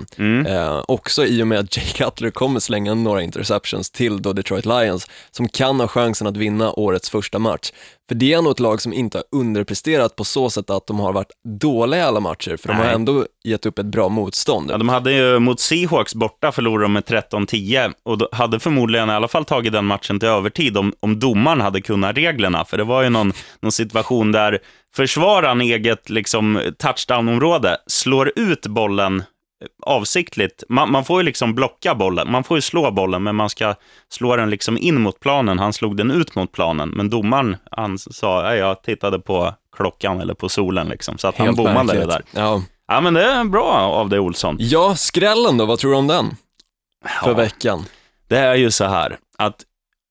Eh, 0.47 0.83
också 0.89 1.25
i 1.27 1.43
och 1.43 1.47
med 1.47 1.59
att 1.59 1.77
Jay 1.77 1.87
Cutler 1.87 2.31
kommer 2.31 2.61
slänga 2.61 2.95
några 2.95 3.23
interceptions 3.23 3.91
till 3.91 4.23
då 4.23 4.33
Detroit 4.33 4.67
Lions, 4.67 5.07
som 5.31 5.49
kan 5.49 5.81
ha 5.81 5.89
chansen 5.89 6.27
att 6.27 6.37
vinna 6.37 6.73
årets 6.73 7.11
första 7.11 7.39
match. 7.39 7.73
För 8.11 8.15
det 8.15 8.33
är 8.33 8.39
ändå 8.39 8.51
ett 8.51 8.61
lag 8.61 8.81
som 8.81 8.93
inte 8.93 9.19
har 9.19 9.25
underpresterat 9.41 10.17
på 10.17 10.25
så 10.25 10.51
sätt 10.51 10.71
att 10.71 10.87
de 10.87 11.01
har 11.01 11.13
varit 11.13 11.31
dåliga 11.61 12.01
i 12.01 12.03
alla 12.03 12.21
matcher, 12.21 12.57
för 12.57 12.69
de 12.69 12.77
har 12.77 12.85
ändå 12.85 13.27
gett 13.45 13.67
upp 13.67 13.79
ett 13.79 13.87
bra 13.87 14.09
motstånd. 14.09 14.71
Ja, 14.71 14.79
de 14.79 14.89
hade 14.89 15.13
ju 15.13 15.39
mot 15.39 15.61
Seahawks 15.61 16.15
borta 16.15 16.53
förlorade 16.53 16.85
de 16.85 16.93
med 16.93 17.05
13-10 17.05 17.93
och 18.03 18.29
hade 18.33 18.61
förmodligen 18.61 19.11
i 19.11 19.13
alla 19.13 19.29
fall 19.29 19.45
tagit 19.45 19.73
den 19.73 19.85
matchen 19.85 20.21
till 20.21 20.29
övertid 20.29 20.77
om, 20.77 20.93
om 21.01 21.19
domaren 21.19 21.61
hade 21.61 21.81
kunnat 21.81 22.17
reglerna. 22.17 22.65
För 22.65 22.77
det 22.77 22.85
var 22.85 23.03
ju 23.03 23.09
någon, 23.09 23.33
någon 23.61 23.73
situation 23.73 24.33
där 24.33 24.59
försvararen 24.97 25.61
eget 25.61 26.11
liksom, 26.11 26.61
touchdownområde 26.79 27.77
slår 27.87 28.33
ut 28.37 28.67
bollen 28.67 29.23
avsiktligt. 29.87 30.65
Man, 30.69 30.91
man 30.93 31.05
får 31.05 31.21
ju 31.21 31.25
liksom 31.25 31.55
blocka 31.55 31.95
bollen, 31.95 32.31
man 32.31 32.45
får 32.45 32.57
ju 32.57 32.61
slå 32.61 32.91
bollen, 32.91 33.23
men 33.23 33.37
man 33.37 33.51
ska 33.51 33.75
slå 34.09 34.37
den 34.37 34.51
liksom 34.51 34.79
in 34.79 35.01
mot 35.01 35.21
planen. 35.21 35.59
Han 35.59 35.73
slog 35.73 35.97
den 35.97 36.11
ut 36.11 36.35
mot 36.35 36.53
planen, 36.53 36.89
men 36.89 37.11
domaren 37.11 37.57
han 37.71 37.99
sa, 37.99 38.43
"Nej, 38.43 38.59
jag 38.59 38.83
tittade 38.83 39.19
på 39.21 39.55
klockan 39.77 40.21
eller 40.21 40.35
på 40.35 40.49
solen, 40.49 40.89
liksom, 40.89 41.19
så 41.19 41.29
att 41.29 41.37
han 41.39 41.47
Helt 41.47 41.57
bommade 41.57 41.93
det 41.95 42.07
där. 42.07 42.23
Ja. 42.33 42.63
Ja, 42.89 43.01
men 43.01 43.15
det 43.15 43.25
är 43.25 43.45
bra 43.45 43.73
av 43.73 44.09
dig, 44.09 44.19
Olsson. 44.19 44.57
ja, 44.61 44.95
skrällen 44.97 45.57
då, 45.59 45.67
vad 45.67 45.79
tror 45.79 45.91
du 45.91 45.97
om 45.97 46.07
den 46.07 46.37
för 47.23 47.31
Ja. 47.31 47.35
veckan? 47.37 47.85
Det 48.29 48.39
är 48.39 48.55
ju 48.55 48.71
så 48.71 48.85
här 48.85 49.19
att 49.39 49.57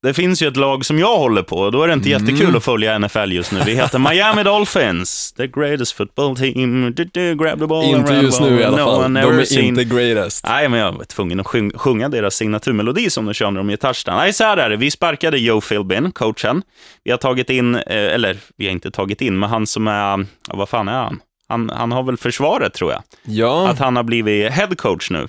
det 0.04 0.14
finns 0.14 0.42
ju 0.42 0.48
ett 0.48 0.58
lag 0.58 0.86
som 0.86 1.00
jag 1.00 1.18
håller 1.18 1.42
på 1.42 1.58
och 1.58 1.72
då 1.72 1.84
är 1.84 1.88
det 1.88 1.94
inte 1.94 2.10
Mm. 2.12 2.26
jättekul 2.26 2.56
att 2.56 2.64
följa 2.64 3.00
NFL 3.00 3.32
just 3.32 3.52
nu. 3.52 3.60
Vi 3.66 3.76
heter 3.76 4.00
Miami 4.00 4.44
Dolphins, 4.44 5.32
the 5.34 5.48
greatest 5.48 5.94
football 5.98 6.36
team. 6.36 6.94
Du, 6.96 7.04
du, 7.04 7.36
grab 7.36 7.60
the 7.60 7.66
ball 7.68 7.86
and 7.86 7.96
Inte 8.00 8.14
just 8.14 8.40
ball. 8.40 8.50
nu 8.52 8.60
i 8.60 8.64
alla 8.64 8.78
No 8.78 8.86
fall, 8.86 9.06
one 9.06 9.22
de 9.22 9.40
är 9.40 9.44
seen. 9.46 9.66
inte 9.66 9.84
greatest. 9.84 10.46
Nej, 10.48 10.70
men 10.70 10.80
jag 10.80 10.92
var 10.92 11.04
tvungen 11.04 11.40
att 11.40 11.48
sjung, 11.48 11.72
sjunga 11.76 12.10
deras 12.10 12.36
signaturmelodi 12.36 13.10
som 13.10 13.26
de 13.26 13.34
kör 13.34 13.52
när 13.52 13.58
de 13.60 13.70
gör 13.70 13.78
touchdown. 13.78 14.18
Nej, 14.18 14.34
så 14.34 14.44
här 14.44 14.58
är 14.58 14.70
det. 14.70 14.78
Vi 14.78 14.92
sparkade 14.92 15.38
Joe 15.40 15.62
Philbin, 15.62 16.12
coachen. 16.12 16.62
Vi 17.04 17.12
har 17.12 17.18
tagit 17.18 17.50
in, 17.50 17.76
eh, 17.76 17.82
eller 17.88 18.38
vi 18.58 18.66
har 18.66 18.72
inte 18.72 18.92
tagit 18.92 19.22
in, 19.22 19.40
men 19.40 19.50
han 19.50 19.68
som 19.68 19.88
är, 19.88 20.26
vad 20.54 20.70
fan 20.70 20.88
är 20.88 20.94
han? 21.04 21.20
Han, 21.52 21.70
han 21.70 21.92
har 21.92 22.04
väl 22.04 22.18
försvaret, 22.18 22.74
tror 22.74 22.92
jag 22.92 23.02
Ja, 23.24 23.68
att 23.70 23.80
han 23.80 23.96
har 23.96 24.04
blivit 24.04 24.52
head 24.52 24.76
coach 24.78 25.10
nu 25.10 25.28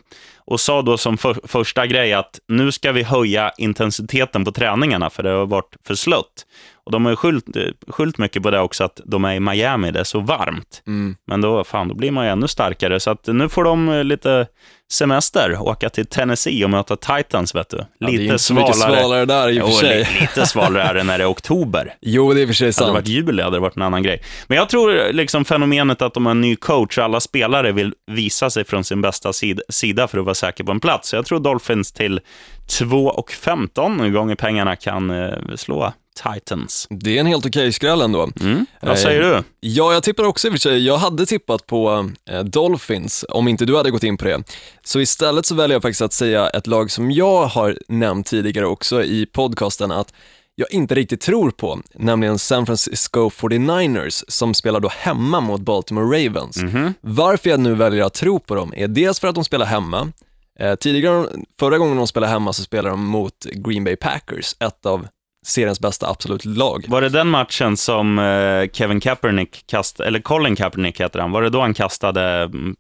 och 0.51 0.61
sa 0.61 0.83
då 0.83 0.99
som 0.99 1.19
för, 1.19 1.41
första 1.45 1.87
grej 1.87 2.13
att 2.13 2.41
nu 2.49 2.73
ska 2.73 2.93
vi 2.93 3.03
höja 3.03 3.53
intensiteten 3.59 4.45
på 4.45 4.53
träningarna 4.53 5.11
för 5.11 5.23
det 5.23 5.31
har 5.31 5.47
varit 5.47 5.77
för 5.85 5.95
slött. 5.95 6.47
Och 6.91 6.93
de 6.93 7.05
har 7.05 7.13
ju 7.13 7.17
skyllt, 7.17 7.57
eh, 7.57 7.63
skyllt 7.89 8.19
mycket 8.19 8.43
på 8.43 8.51
det 8.51 8.61
också 8.61 8.85
att 8.85 9.01
de 9.05 9.25
är 9.25 9.35
i 9.35 9.41
Miami, 9.41 9.91
det 9.91 10.01
är 10.01 10.05
så 10.05 10.21
varmt. 10.21 10.83
Mm. 10.87 11.17
Men 11.27 11.41
då, 11.41 11.65
fan, 11.65 11.89
då 11.89 11.95
blir 11.95 12.11
man 12.11 12.25
ju 12.25 12.31
ännu 12.31 12.49
starkare. 12.49 13.01
Så 13.01 13.11
att 13.11 13.27
nu 13.27 13.49
får 13.49 13.65
de 13.65 13.89
eh, 13.89 14.05
lite 14.05 14.47
semester, 14.93 15.57
åka 15.63 15.89
till 15.91 16.07
Tennessee 16.07 16.65
och 16.65 16.71
möta 16.71 16.97
Titans, 16.97 17.55
vet 17.55 17.69
du. 17.71 17.77
ja, 17.77 17.85
det 17.99 18.07
är 18.07 18.11
Lite 18.11 18.25
inte 18.25 18.39
så 18.39 18.55
mycket 18.55 18.77
svalare 18.77 19.25
där 19.25 19.49
i 19.49 19.61
och 19.61 19.65
för 19.67 19.73
Jo, 19.73 19.77
sig. 19.79 19.99
li- 19.99 20.21
lite 20.21 20.47
svalare 20.47 20.83
är 20.83 20.95
det 20.95 21.03
när 21.05 21.19
det 21.19 21.25
är 21.25 21.31
oktober. 21.31 21.95
Jo, 22.01 22.33
det 22.33 22.41
är 22.41 22.43
i 22.43 22.45
och 22.45 22.49
för 22.49 22.55
sig 22.55 22.65
Hade 22.67 22.69
det 22.71 22.73
sant. 22.73 22.93
varit 22.95 23.09
juli 23.09 23.43
hade 23.43 23.57
det 23.57 23.61
varit 23.61 23.77
en 23.77 23.83
annan 23.83 24.03
grej. 24.03 24.23
Men 24.47 24.57
jag 24.59 24.69
tror 24.69 25.13
liksom 25.13 25.45
fenomenet 25.45 26.03
att 26.03 26.15
de 26.15 26.27
har 26.27 26.31
en 26.31 26.41
ny 26.41 26.57
coach 26.57 26.99
och 26.99 27.05
alla 27.05 27.21
spelare 27.21 27.73
vill 27.73 27.95
visa 28.13 28.51
sig 28.51 28.65
från 28.65 28.85
sin 28.85 29.01
bästa 29.01 29.33
sid 29.33 29.61
sida 29.69 30.09
för 30.09 30.19
att 30.19 30.25
vara 30.25 30.35
säker 30.35 30.65
på 30.65 30.73
en 30.73 30.81
plats. 30.81 31.09
Så 31.09 31.17
jag 31.17 31.27
tror 31.27 31.41
Dolphins 31.41 31.93
till 31.93 32.21
2,15 32.69 34.11
gånger 34.11 34.35
pengarna 34.35 34.77
kan 34.77 35.11
eh, 35.11 35.33
slå 35.57 35.93
Titans. 36.35 36.87
Det 36.91 37.17
är 37.17 37.21
en 37.21 37.27
helt 37.27 37.47
okej 37.47 37.73
skräll 37.73 38.01
ändå. 38.01 38.29
Mm. 38.41 38.67
Vad 38.83 38.91
Eh, 38.91 38.97
säger 38.97 39.21
du? 39.21 39.43
Ja, 39.61 39.93
jag 39.93 40.03
tippar 40.03 40.25
också 40.25 40.47
i 40.47 40.51
och 40.51 40.53
för 40.53 40.59
sig. 40.59 40.87
Jag 40.87 40.99
hade 40.99 41.27
tippat 41.27 41.67
på 41.67 42.11
eh, 42.31 42.41
Dolphins, 42.45 43.25
om 43.29 43.49
inte 43.49 43.65
du 43.65 43.77
hade 43.77 43.91
gått 43.91 44.03
in 44.05 44.17
på 44.17 44.25
det. 44.25 44.43
Så 44.85 45.01
istället 45.01 45.47
så 45.47 45.55
väljer 45.55 45.75
jag 45.75 45.83
faktiskt 45.83 46.03
att 46.03 46.13
säga 46.13 46.49
ett 46.49 46.67
lag 46.67 46.91
som 46.91 47.11
jag 47.11 47.47
har 47.47 47.79
nämnt 47.89 48.27
tidigare 48.27 48.67
också 48.67 49.03
i 49.05 49.27
podcasten 49.27 49.91
att 49.91 50.13
jag 50.55 50.73
inte 50.73 50.95
riktigt 50.95 51.21
tror 51.21 51.51
på, 51.51 51.81
nämligen 51.95 52.39
San 52.39 52.67
Francisco 52.67 53.29
49ers 53.29 54.25
som 54.29 54.55
spelar 54.55 54.81
då 54.81 54.89
hemma 54.89 55.41
mot 55.41 55.61
Baltimore 55.61 56.27
Ravens. 56.27 56.57
Varför 57.01 57.51
jag 57.51 57.61
nu 57.61 57.75
väljer 57.75 58.05
att 58.05 58.15
tro 58.15 58.39
på 58.39 58.55
dem 58.55 58.73
är 58.77 58.89
dels 58.89 59.21
för 59.21 59.29
att 59.29 59.35
de 59.35 59.45
spelar 59.45 59.67
hemma, 59.67 60.13
eh, 60.61 60.75
tidigare, 60.75 61.27
förra 61.61 61.79
gången 61.79 61.97
de 61.97 62.07
spelade 62.07 62.33
hemma 62.33 62.53
så 62.53 62.63
spelade 62.63 62.89
de 62.91 63.05
mot 63.07 63.45
Green 63.45 63.85
Bay 63.85 63.97
Packers, 63.97 64.55
ett 64.61 64.87
av 64.87 65.07
seriens 65.47 65.81
bästa 65.81 66.09
absolut 66.09 66.45
lag. 66.45 66.85
Var 66.89 67.01
det 67.01 67.09
den 67.09 67.29
matchen 67.29 67.77
som 67.77 68.19
eh, 68.19 68.71
Kevin 68.73 69.01
Kaepernick 69.01 69.67
kastade, 69.67 70.07
eller 70.07 70.21
Colin 70.21 70.57
Kaepernick 70.57 71.01
heter 71.01 71.21
han, 71.21 71.31
var 71.31 71.43
det 71.43 71.51
då 71.51 71.61
han 71.61 71.75
kastade 71.75 72.23
mm, 72.23 72.77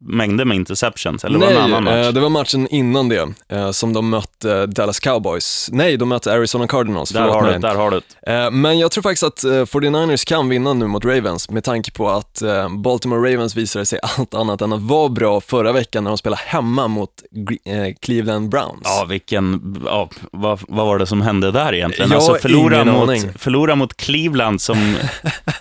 mängder 0.00 0.44
med 0.44 0.56
interceptions? 0.56 1.24
Eller 1.24 1.38
var 1.38 1.46
det 1.46 1.52
en 1.52 1.62
annan 1.62 1.84
match? 1.84 2.06
eh, 2.06 2.12
det 2.12 2.20
var 2.20 2.28
matchen 2.28 2.68
innan 2.68 3.08
det, 3.08 3.28
eh, 3.48 3.70
som 3.70 3.92
de 3.92 4.10
mötte 4.10 4.66
Dallas 4.66 5.00
Cowboys. 5.00 5.68
Nej, 5.72 5.96
de 5.96 6.08
mötte 6.08 6.32
Arizona 6.32 6.66
Cardinals, 6.66 7.10
där 7.10 7.20
har 7.20 7.40
du 7.42 7.46
mig. 7.50 7.52
det, 7.60 7.68
där 7.68 7.74
har 7.74 7.90
det. 7.90 8.32
Eh, 8.44 8.50
Men 8.50 8.78
jag 8.78 8.90
tror 8.90 9.02
faktiskt 9.02 9.22
att 9.22 9.44
eh, 9.44 9.50
49ers 9.50 10.26
kan 10.28 10.48
vinna 10.48 10.72
nu 10.72 10.86
mot 10.86 11.04
Ravens 11.04 11.50
med 11.50 11.64
tanke 11.64 11.90
på 11.92 12.10
att 12.10 12.42
eh, 12.42 12.68
Baltimore 12.76 13.32
Ravens 13.32 13.56
visade 13.56 13.86
sig 13.86 13.98
allt 14.18 14.34
annat 14.34 14.60
än 14.62 14.72
att 14.72 14.80
vara 14.82 15.08
bra 15.08 15.40
förra 15.40 15.72
veckan 15.72 16.04
när 16.04 16.10
de 16.10 16.18
spelade 16.18 16.42
hemma 16.46 16.88
mot 16.88 17.10
eh, 17.64 17.94
Cleveland 18.00 18.48
Browns. 18.48 18.80
Ja, 18.84 19.06
vilken, 19.08 19.76
ja, 19.86 20.08
vad, 20.32 20.60
vad 20.68 20.86
var 20.86 20.98
det 20.98 21.06
som 21.06 21.20
hände 21.22 21.50
där 21.50 21.74
egentligen? 21.74 22.10
Jag 22.10 22.16
alltså 22.16 22.34
förlora 22.34 22.84
mot, 22.84 23.08
aning. 23.08 23.32
förlora 23.38 23.74
mot 23.74 23.96
Cleveland 23.96 24.60
som... 24.60 24.96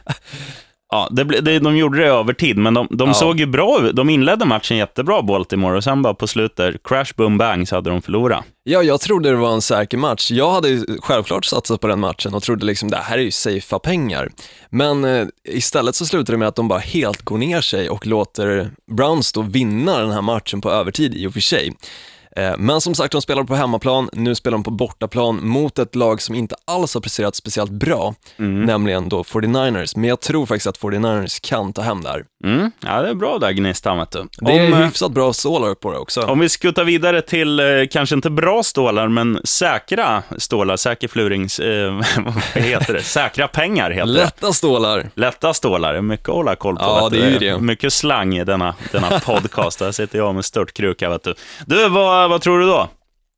ja, 0.92 1.08
det, 1.12 1.24
det, 1.24 1.60
de 1.60 1.78
gjorde 1.78 1.98
det 1.98 2.06
i 2.06 2.10
övertid, 2.10 2.58
men 2.58 2.74
de, 2.74 2.88
de 2.92 3.08
Ja. 3.08 3.14
såg 3.14 3.40
ju 3.40 3.46
bra 3.46 3.80
ut. 3.88 3.96
De 3.96 4.10
inledde 4.10 4.46
matchen 4.46 4.78
jättebra, 4.78 5.22
Baltimore, 5.22 5.78
och 5.78 5.84
sen 5.84 6.02
bara 6.02 6.14
på 6.14 6.28
slutet, 6.28 6.76
crash, 6.84 7.14
boom, 7.18 7.38
bang, 7.38 7.68
så 7.68 7.76
hade 7.76 7.90
de 7.90 8.02
förlorat. 8.02 8.46
Ja, 8.64 8.84
jag 8.84 9.02
trodde 9.02 9.30
det 9.30 9.36
var 9.36 9.54
en 9.54 9.62
säker 9.62 9.98
match. 9.98 10.32
Jag 10.32 10.52
hade 10.52 10.86
självklart 11.02 11.46
satsat 11.46 11.82
på 11.82 11.88
den 11.88 12.00
matchen 12.00 12.34
och 12.34 12.44
trodde 12.44 12.66
liksom 12.66 12.90
det 12.92 12.98
här 12.98 13.18
är 13.18 13.22
ju 13.22 13.32
safea 13.32 13.80
pengar. 13.80 14.30
Men 14.70 15.06
eh, 15.06 15.28
istället 15.50 15.96
så 15.96 16.06
slutar 16.06 16.34
det 16.34 16.38
med 16.38 16.48
att 16.48 16.56
de 16.56 16.68
bara 16.68 16.80
helt 16.80 17.22
går 17.22 17.38
ner 17.38 17.62
sig 17.62 17.90
och 17.90 18.08
låter 18.08 18.72
Browns 18.92 19.34
då 19.34 19.42
vinna 19.42 20.00
den 20.00 20.12
här 20.12 20.22
matchen 20.22 20.62
på 20.62 20.72
övertid 20.72 21.16
i 21.16 21.28
och 21.28 21.34
för 21.34 21.40
sig. 21.40 21.74
Eh, 22.40 22.58
Men 22.58 22.82
som 22.82 22.96
sagt, 22.96 23.12
de 23.12 23.22
spelar 23.22 23.44
på 23.44 23.56
hemmaplan, 23.56 24.10
nu 24.14 24.36
spelar 24.36 24.58
de 24.58 24.64
på 24.64 24.72
bortaplan 24.72 25.48
mot 25.48 25.80
ett 25.80 25.96
lag 25.96 26.22
som 26.22 26.36
inte 26.36 26.56
alls 26.66 26.94
har 26.94 27.02
presterat 27.02 27.36
speciellt 27.36 27.72
bra, 27.72 28.16
nämligen 28.66 29.10
då 29.10 29.24
49ers. 29.24 29.94
Men 29.98 30.10
jag 30.10 30.20
tror 30.20 30.46
faktiskt 30.46 30.68
att 30.68 30.80
49ers 30.80 31.40
kan 31.50 31.74
ta 31.74 31.82
hem 31.82 32.02
det 32.02 32.10
här. 32.10 32.24
Mm. 32.44 32.72
Ja, 32.80 33.02
det 33.02 33.10
är 33.10 33.14
bra 33.14 33.38
där, 33.40 33.52
Gnistan, 33.52 34.06
du. 34.12 34.28
Det 34.38 34.52
är 34.58 34.66
Om, 34.68 34.74
eh, 34.74 34.86
hyfsat 34.86 35.12
bra 35.12 35.34
stålar 35.34 35.76
på 35.76 35.92
det 35.92 35.98
också. 35.98 36.22
Om 36.22 36.40
vi 36.40 36.50
skuttar 36.50 36.84
vidare 36.84 37.22
till, 37.22 37.60
eh, 37.60 37.66
kanske 37.92 38.16
inte 38.16 38.30
bra 38.30 38.64
stålar, 38.64 39.08
men 39.08 39.40
säkra 39.44 40.24
stålar, 40.38 40.78
säker 40.78 41.08
flurings, 41.08 41.60
eh, 41.60 41.94
vad 42.56 42.64
heter 42.64 42.94
det? 42.94 43.02
Säkra 43.04 43.48
pengar 43.48 43.92
heter 43.92 44.06
det. 44.08 44.14
Lätta 44.14 44.54
stålar. 44.54 45.10
Lätta 45.16 45.54
stålar, 45.54 45.94
är 45.94 46.02
mycket 46.02 46.30
att 46.30 46.36
hålla 46.36 46.56
koll 46.56 46.76
på. 46.76 46.82
Ja, 46.84 47.10
det 47.12 47.18
är 47.36 47.40
det. 47.40 47.58
Mycket 47.60 47.94
slang 47.94 48.36
i 48.38 48.44
denna, 48.44 48.76
denna 48.92 49.20
podcast. 49.20 49.80
Där 49.80 49.92
sitter 49.92 50.18
jag 50.18 50.36
med 50.36 50.46
störtkruka, 50.46 51.10
vet 51.10 51.24
du. 51.24 51.34
Du, 51.66 51.90
vad, 51.90 52.30
vad 52.30 52.42
tror 52.42 52.60
du 52.60 52.66
då? 52.66 52.90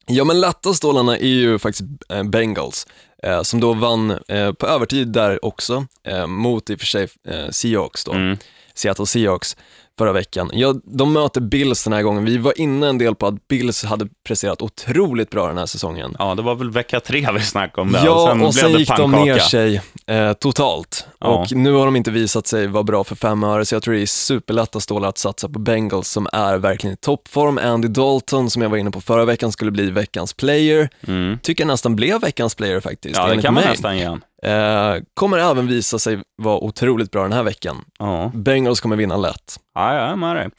Ja, 0.07 0.23
men 0.23 0.41
lätta 0.41 0.73
stålarna 0.73 1.17
är 1.17 1.25
ju 1.27 1.59
faktiskt 1.59 1.83
eh, 2.13 2.23
Bengals. 2.23 2.87
eh, 3.23 3.41
som 3.41 3.59
då 3.59 3.73
vann 3.73 4.19
på 4.59 4.67
övertid 4.67 5.07
där 5.07 5.45
också, 5.45 5.85
mot 6.27 6.69
i 6.69 6.75
och 6.75 6.79
för 6.79 6.85
sig 6.87 7.07
Seahawks 7.51 8.03
då, 8.03 8.11
Mm. 8.11 8.37
Seattle 8.81 9.05
Seahawks 9.05 9.57
förra 9.97 10.11
veckan. 10.13 10.49
Ja, 10.53 10.75
de 10.83 11.13
möter 11.13 11.41
Bills 11.41 11.83
den 11.83 11.93
här 11.93 12.01
gången. 12.01 12.25
Vi 12.25 12.37
var 12.37 12.59
inne 12.61 12.87
en 12.87 12.97
del 12.97 13.15
på 13.15 13.27
att 13.27 13.47
Bills 13.47 13.83
hade 13.83 14.07
presterat 14.27 14.61
otroligt 14.61 15.29
bra 15.29 15.47
den 15.47 15.57
här 15.57 15.65
säsongen. 15.65 16.15
Ja, 16.19 16.35
det 16.35 16.41
var 16.41 16.55
väl 16.55 16.71
vecka 16.71 16.99
tre 16.99 17.27
vi 17.33 17.39
snackade 17.41 17.81
om 17.81 17.91
det. 17.91 18.01
Ja, 18.05 18.11
och 18.23 18.29
sen, 18.29 18.41
och 18.41 18.55
sen 18.55 18.71
det 18.71 18.79
gick 18.79 18.87
de 18.89 19.11
pannkaka. 19.11 19.23
ner 19.33 19.39
sig 19.39 19.81
eh, 20.07 20.33
totalt. 20.33 21.07
Ja. 21.19 21.27
Och 21.27 21.51
nu 21.55 21.71
har 21.73 21.85
de 21.85 21.95
inte 21.95 22.11
visat 22.11 22.47
sig 22.47 22.67
vara 22.67 22.83
bra 22.83 23.03
för 23.03 23.15
fem 23.15 23.43
öre, 23.43 23.65
så 23.65 23.75
jag 23.75 23.83
tror 23.83 23.93
det 23.93 24.01
är 24.01 24.05
superlätta 24.05 24.79
stålar 24.79 25.09
att 25.09 25.17
satsa 25.17 25.49
på 25.49 25.59
Bengals 25.59 26.07
som 26.09 26.27
är 26.33 26.57
verkligen 26.57 26.93
i 26.93 26.97
toppform. 26.97 27.57
Andy 27.57 27.87
Dalton, 27.87 28.49
som 28.49 28.61
jag 28.61 28.69
var 28.69 28.77
inne 28.77 28.91
på 28.91 29.01
förra 29.01 29.25
veckan, 29.25 29.51
skulle 29.51 29.71
bli 29.71 29.91
veckans 29.91 30.33
player. 30.33 30.89
Mm. 31.07 31.39
Tycker 31.43 31.65
nästan 31.65 31.95
blev 31.95 32.21
veckans 32.21 32.55
player 32.55 32.79
faktiskt, 32.79 33.15
Ja, 33.17 33.27
det 33.27 33.41
kan 33.41 33.53
man 33.53 33.63
mig. 33.63 33.71
nästan 33.71 33.97
ge 33.97 34.05
han. 34.05 34.21
Eh, 34.45 34.95
kommer 35.13 35.37
även 35.37 35.67
visa 35.67 35.99
sig 35.99 36.19
vara 36.37 36.57
otroligt 36.63 37.11
bra 37.11 37.23
den 37.23 37.33
här 37.33 37.43
veckan. 37.43 37.85
Ja, 37.99 38.31
Bengals 38.35 38.79
kommer 38.81 38.95
vinna 38.95 39.17
lätt. 39.17 39.55
ja 39.75 39.93
jag 39.95 40.03
är 40.09 40.15
med 40.15 40.35
dig. 40.35 40.49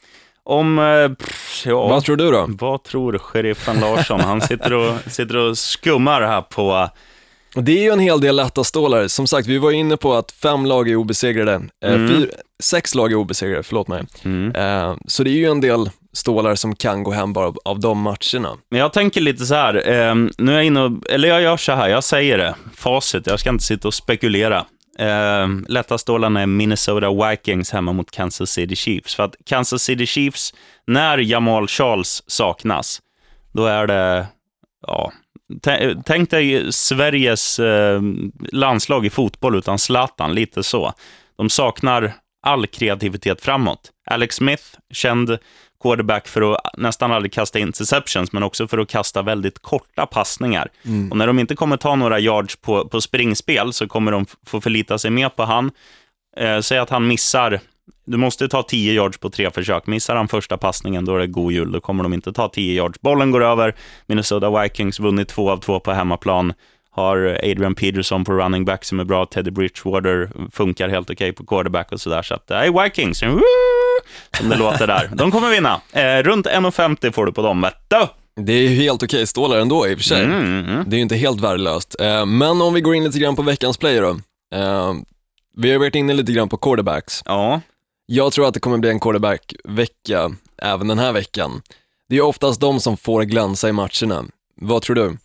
Om, 0.45 0.79
eh, 0.79 1.09
pff, 1.13 1.63
ja, 1.65 1.87
Vad 1.87 2.03
tror 2.03 2.15
du 2.15 2.31
då? 2.31 2.45
vad 2.49 2.83
tror 2.83 3.17
sheriffen 3.17 3.79
Larsson? 3.79 4.19
Han 4.19 4.41
sitter 4.41 4.73
och, 4.73 4.95
sitter 5.07 5.37
och 5.37 5.57
skummar 5.57 6.21
här 6.21 6.41
på... 6.41 6.89
Det 7.55 7.71
är 7.71 7.81
ju 7.83 7.89
en 7.89 7.99
hel 7.99 8.21
del 8.21 8.35
lätta 8.35 8.63
stålar. 8.63 9.07
Som 9.07 9.27
sagt, 9.27 9.47
vi 9.47 9.57
var 9.57 9.71
inne 9.71 9.97
på 9.97 10.13
att 10.13 10.31
fem 10.31 10.65
lag 10.65 10.89
är 10.89 10.95
obesegrade. 10.95 11.53
Eh, 11.85 11.93
Mm. 11.93 12.07
fyr, 12.07 12.31
sex 12.63 12.95
lag 12.95 13.11
är 13.11 13.15
obesegrade, 13.15 13.63
förlåt 13.63 13.87
mig. 13.87 14.03
Mm. 14.23 14.55
Eh, 14.55 14.95
så 15.07 15.23
det 15.23 15.29
är 15.29 15.37
ju 15.37 15.45
en 15.51 15.61
del 15.61 15.89
stålar 16.13 16.55
som 16.55 16.75
kan 16.75 17.03
gå 17.03 17.11
hem 17.11 17.33
bara 17.33 17.53
av, 17.65 17.79
de 17.79 18.01
matcherna. 18.01 18.57
Men 18.69 18.79
jag 18.79 18.93
tänker 18.93 19.21
lite 19.21 19.45
så 19.45 19.55
här, 19.55 19.89
eh, 19.89 20.15
nu 20.37 20.51
är 20.51 20.55
jag 20.55 20.65
inne 20.65 20.81
och, 20.81 21.09
eller 21.09 21.27
jag 21.27 21.41
gör 21.41 21.57
så 21.57 21.71
här, 21.71 21.89
jag 21.89 22.03
säger 22.03 22.37
det, 22.37 22.55
facit, 22.75 23.27
jag 23.27 23.39
ska 23.39 23.49
inte 23.49 23.63
sitta 23.63 23.87
och 23.87 23.93
spekulera. 23.93 24.65
Eh, 24.99 25.47
lätta 25.67 25.97
stålarna 25.97 26.41
är 26.41 26.45
Minnesota 26.45 27.29
Vikings 27.29 27.71
hemma 27.71 27.93
mot 27.93 28.11
Kansas 28.11 28.51
City 28.51 28.75
Chiefs. 28.75 29.15
För 29.15 29.23
att 29.23 29.35
Kansas 29.45 29.83
City 29.83 30.05
Chiefs, 30.05 30.53
när 30.87 31.17
Jamal 31.17 31.67
Charles 31.67 32.23
saknas, 32.27 33.01
då 33.51 33.65
är 33.65 33.87
det, 33.87 34.27
ja, 34.87 35.11
tänk 36.05 36.29
dig 36.29 36.73
Sveriges 36.73 37.59
eh, 37.59 38.01
landslag 38.51 39.05
i 39.05 39.09
fotboll 39.09 39.55
utan 39.55 39.79
Zlatan, 39.79 40.33
lite 40.33 40.63
så. 40.63 40.93
De 41.37 41.49
saknar 41.49 42.13
all 42.43 42.67
kreativitet 42.67 43.41
framåt. 43.41 43.91
Alex 44.05 44.35
Smith, 44.35 44.63
känd 44.93 45.37
quarterback 45.83 46.27
för 46.27 46.53
att 46.53 46.77
nästan 46.77 47.11
aldrig 47.11 47.33
kasta 47.33 47.59
interceptions, 47.59 48.31
men 48.31 48.43
också 48.43 48.67
för 48.67 48.77
att 48.77 48.89
kasta 48.89 49.21
väldigt 49.21 49.59
korta 49.59 50.05
passningar. 50.05 50.67
Och 51.11 51.17
när 51.17 51.27
de 51.27 51.39
inte 51.39 51.55
kommer 51.55 51.77
ta 51.77 51.95
några 51.95 52.19
yards 52.19 52.55
på, 52.55 52.87
på 52.87 53.01
springspel 53.01 53.73
så 53.73 53.87
kommer 53.87 54.11
de 54.11 54.25
få 54.45 54.61
förlita 54.61 54.97
sig 54.97 55.11
mer 55.11 55.29
på 55.29 55.43
han. 55.43 55.71
Eh, 56.37 56.59
säg 56.59 56.77
att 56.77 56.89
han 56.89 57.07
missar, 57.07 57.59
du 58.05 58.17
måste 58.17 58.47
ta 58.47 58.63
10 58.63 58.93
yards 58.93 59.17
på 59.17 59.29
tre 59.29 59.51
försök. 59.51 59.87
Missar 59.87 60.15
han 60.15 60.27
första 60.27 60.57
passningen, 60.57 61.05
då 61.05 61.15
är 61.15 61.19
det 61.19 61.27
god 61.27 61.51
jul. 61.51 61.71
Då 61.71 61.79
kommer 61.79 62.03
de 62.03 62.13
inte 62.13 62.33
ta 62.33 62.49
10 62.49 62.73
yards. 62.73 63.01
Bollen 63.01 63.31
går 63.31 63.43
över. 63.43 63.75
Minnesota 64.05 64.61
Vikings 64.61 64.99
vunnit 64.99 65.27
två 65.27 65.51
av 65.51 65.57
två 65.57 65.79
på 65.79 65.91
hemmaplan. 65.91 66.53
Har 66.91 67.39
Adrian 67.43 67.75
Peterson 67.75 68.25
på 68.25 68.33
running 68.33 68.65
back 68.65 68.85
som 68.85 68.99
är 68.99 69.03
bra. 69.03 69.25
Teddy 69.25 69.51
Bridgewater 69.51 70.29
funkar 70.51 70.89
helt 70.89 71.09
okej 71.09 71.33
på 71.33 71.45
quarterback 71.45 71.91
och 71.91 72.01
sådär. 72.01 72.21
Så 72.21 72.33
att, 72.33 72.47
det 72.47 72.55
är 72.55 72.83
Vikings. 72.83 73.23
Woo! 73.23 73.82
Som 74.37 74.49
det 74.49 74.55
låter 74.57 74.87
där. 74.87 75.09
De 75.13 75.31
kommer 75.31 75.49
vinna. 75.49 75.81
Eh, 75.91 76.23
runt 76.23 76.47
1,50 76.47 77.11
får 77.11 77.25
du 77.25 77.31
på 77.31 77.41
dem, 77.41 77.61
vet 77.61 77.75
du. 77.87 78.07
Det 78.35 78.53
är 78.53 78.61
ju 78.61 78.67
helt 78.75 79.03
okej 79.03 79.27
stålar 79.27 79.57
ändå 79.57 79.87
i 79.87 79.93
och 79.93 79.97
för 79.97 80.03
sig. 80.03 80.23
Mm, 80.23 80.65
mm. 80.65 80.83
Det 80.87 80.95
är 80.95 80.97
ju 80.97 81.01
inte 81.03 81.15
helt 81.15 81.41
värdelöst. 81.41 81.95
Eh, 81.99 82.25
men 82.25 82.61
om 82.61 82.73
vi 82.73 82.81
går 82.81 82.95
in 82.95 83.03
lite 83.03 83.19
grann 83.19 83.35
på 83.35 83.41
veckans 83.41 83.77
player 83.77 84.01
då. 84.01 84.09
Eh, 84.57 84.93
vi 85.57 85.71
har 85.71 85.79
varit 85.79 85.95
inne 85.95 86.13
lite 86.13 86.31
grann 86.31 86.49
på 86.49 86.57
quarterbacks. 86.57 87.21
Ja, 87.25 87.61
Jag 88.05 88.33
tror 88.33 88.47
att 88.47 88.53
det 88.53 88.59
kommer 88.59 88.77
bli 88.77 88.89
en 88.89 88.99
quarterback-vecka 88.99 90.31
även 90.57 90.87
den 90.87 90.99
här 90.99 91.11
veckan. 91.11 91.61
Det 92.09 92.15
är 92.17 92.21
oftast 92.21 92.61
de 92.61 92.79
som 92.79 92.97
får 92.97 93.23
glänsa 93.23 93.69
i 93.69 93.71
matcherna. 93.71 94.25
Vad 94.55 94.81
tror 94.81 94.95
du? 94.95 95.17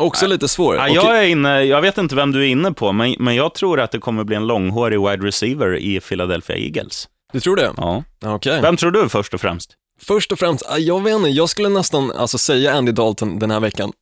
Också 0.00 0.26
lite 0.26 0.48
svår. 0.48 0.76
Ja, 0.76 0.88
jag, 0.88 1.18
är 1.18 1.22
inne, 1.22 1.62
jag 1.62 1.80
vet 1.80 1.98
inte 1.98 2.14
vem 2.14 2.32
du 2.32 2.40
är 2.40 2.48
inne 2.48 2.72
på, 2.72 2.92
men, 2.92 3.14
men 3.18 3.34
jag 3.34 3.54
tror 3.54 3.80
att 3.80 3.90
det 3.90 3.98
kommer 3.98 4.24
bli 4.24 4.36
en 4.36 4.46
långhårig 4.46 5.00
wide 5.00 5.26
receiver 5.26 5.76
i 5.76 6.00
Philadelphia 6.00 6.56
Eagles. 6.56 7.08
Du 7.32 7.40
tror 7.40 7.56
det? 7.56 7.72
Ja. 7.76 8.04
Okej. 8.24 8.60
Vem 8.60 8.76
tror 8.76 8.90
du 8.90 9.08
först 9.08 9.34
och 9.34 9.40
främst? 9.40 9.76
Först 10.00 10.32
och 10.32 10.38
främst, 10.38 10.64
jag 10.78 11.02
vet 11.02 11.14
inte, 11.14 11.28
jag 11.28 11.48
skulle 11.48 11.68
nästan 11.68 12.12
alltså, 12.12 12.38
säga 12.38 12.72
Andy 12.72 12.92
Dalton 12.92 13.38
den 13.38 13.50
här 13.50 13.60
veckan 13.60 13.92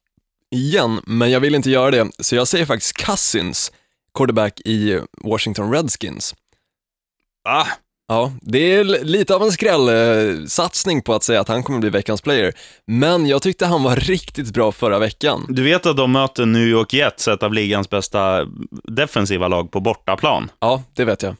igen, 0.51 1.01
men 1.07 1.31
jag 1.31 1.41
vill 1.41 1.55
inte 1.55 1.71
göra 1.71 1.91
det, 1.91 2.11
så 2.19 2.37
jag 2.37 2.49
säger 2.49 2.67
faktiskt 2.67 2.97
Cousins, 2.97 3.73
quarterback 4.15 4.61
i 4.61 5.01
Washington 5.25 5.73
Redskins. 5.73 6.35
Ah, 7.45 7.67
Ja, 8.11 8.33
det 8.43 8.75
är 8.75 8.85
lite 8.85 9.35
av 9.35 9.43
en 9.43 9.53
skrällsatsning 9.53 11.03
på 11.03 11.15
att 11.15 11.23
säga 11.23 11.41
att 11.41 11.49
han 11.49 11.63
kommer 11.63 11.79
bli 11.79 11.91
veckans 11.91 12.21
player, 12.23 12.53
men 12.87 13.27
jag 13.27 13.43
tyckte 13.43 13.67
han 13.67 13.83
var 13.83 13.97
riktigt 14.11 14.55
bra 14.55 14.73
förra 14.73 14.99
veckan. 14.99 15.47
du 15.49 15.63
vet 15.63 15.87
att 15.87 15.97
de 15.97 16.13
möter 16.13 16.47
New 16.47 16.69
York 16.69 16.93
Jets, 16.95 17.29
ett 17.29 17.43
av 17.43 17.53
ligans 17.53 17.91
bästa 17.91 18.47
defensiva 18.85 19.49
lag 19.49 19.71
på 19.71 19.81
bortaplan. 19.81 20.51
Ja, 20.61 20.83
det 20.95 21.05
vet 21.05 21.23
jag. 21.23 21.37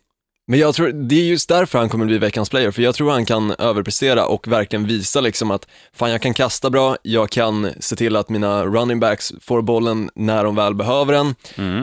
Men 0.51 0.59
jag 0.59 0.75
tror, 0.75 0.89
det 0.89 1.15
är 1.15 1.25
just 1.25 1.49
därför 1.49 1.79
han 1.79 1.89
kommer 1.89 2.07
bli 2.07 2.19
veckans 2.19 2.51
player, 2.51 2.71
för 2.71 2.83
jag 2.83 2.95
tror 2.95 3.11
han 3.11 3.27
kan 3.27 3.51
överprestera 3.59 4.27
och 4.27 4.49
verkligen 4.49 4.87
visa 4.87 5.21
liksom 5.21 5.51
att 5.51 5.67
fan 5.95 6.11
jag 6.11 6.23
kan 6.23 6.35
kasta 6.35 6.71
bra, 6.71 6.97
jag 7.03 7.31
kan 7.31 7.71
se 7.81 7.97
till 7.97 8.17
att 8.17 8.29
mina 8.29 8.65
running 8.65 9.01
backs 9.01 9.33
får 9.41 9.63
bollen 9.63 10.11
när 10.15 10.45
de 10.45 10.55
väl 10.55 10.75
behöver 10.75 11.13
den, 11.13 11.35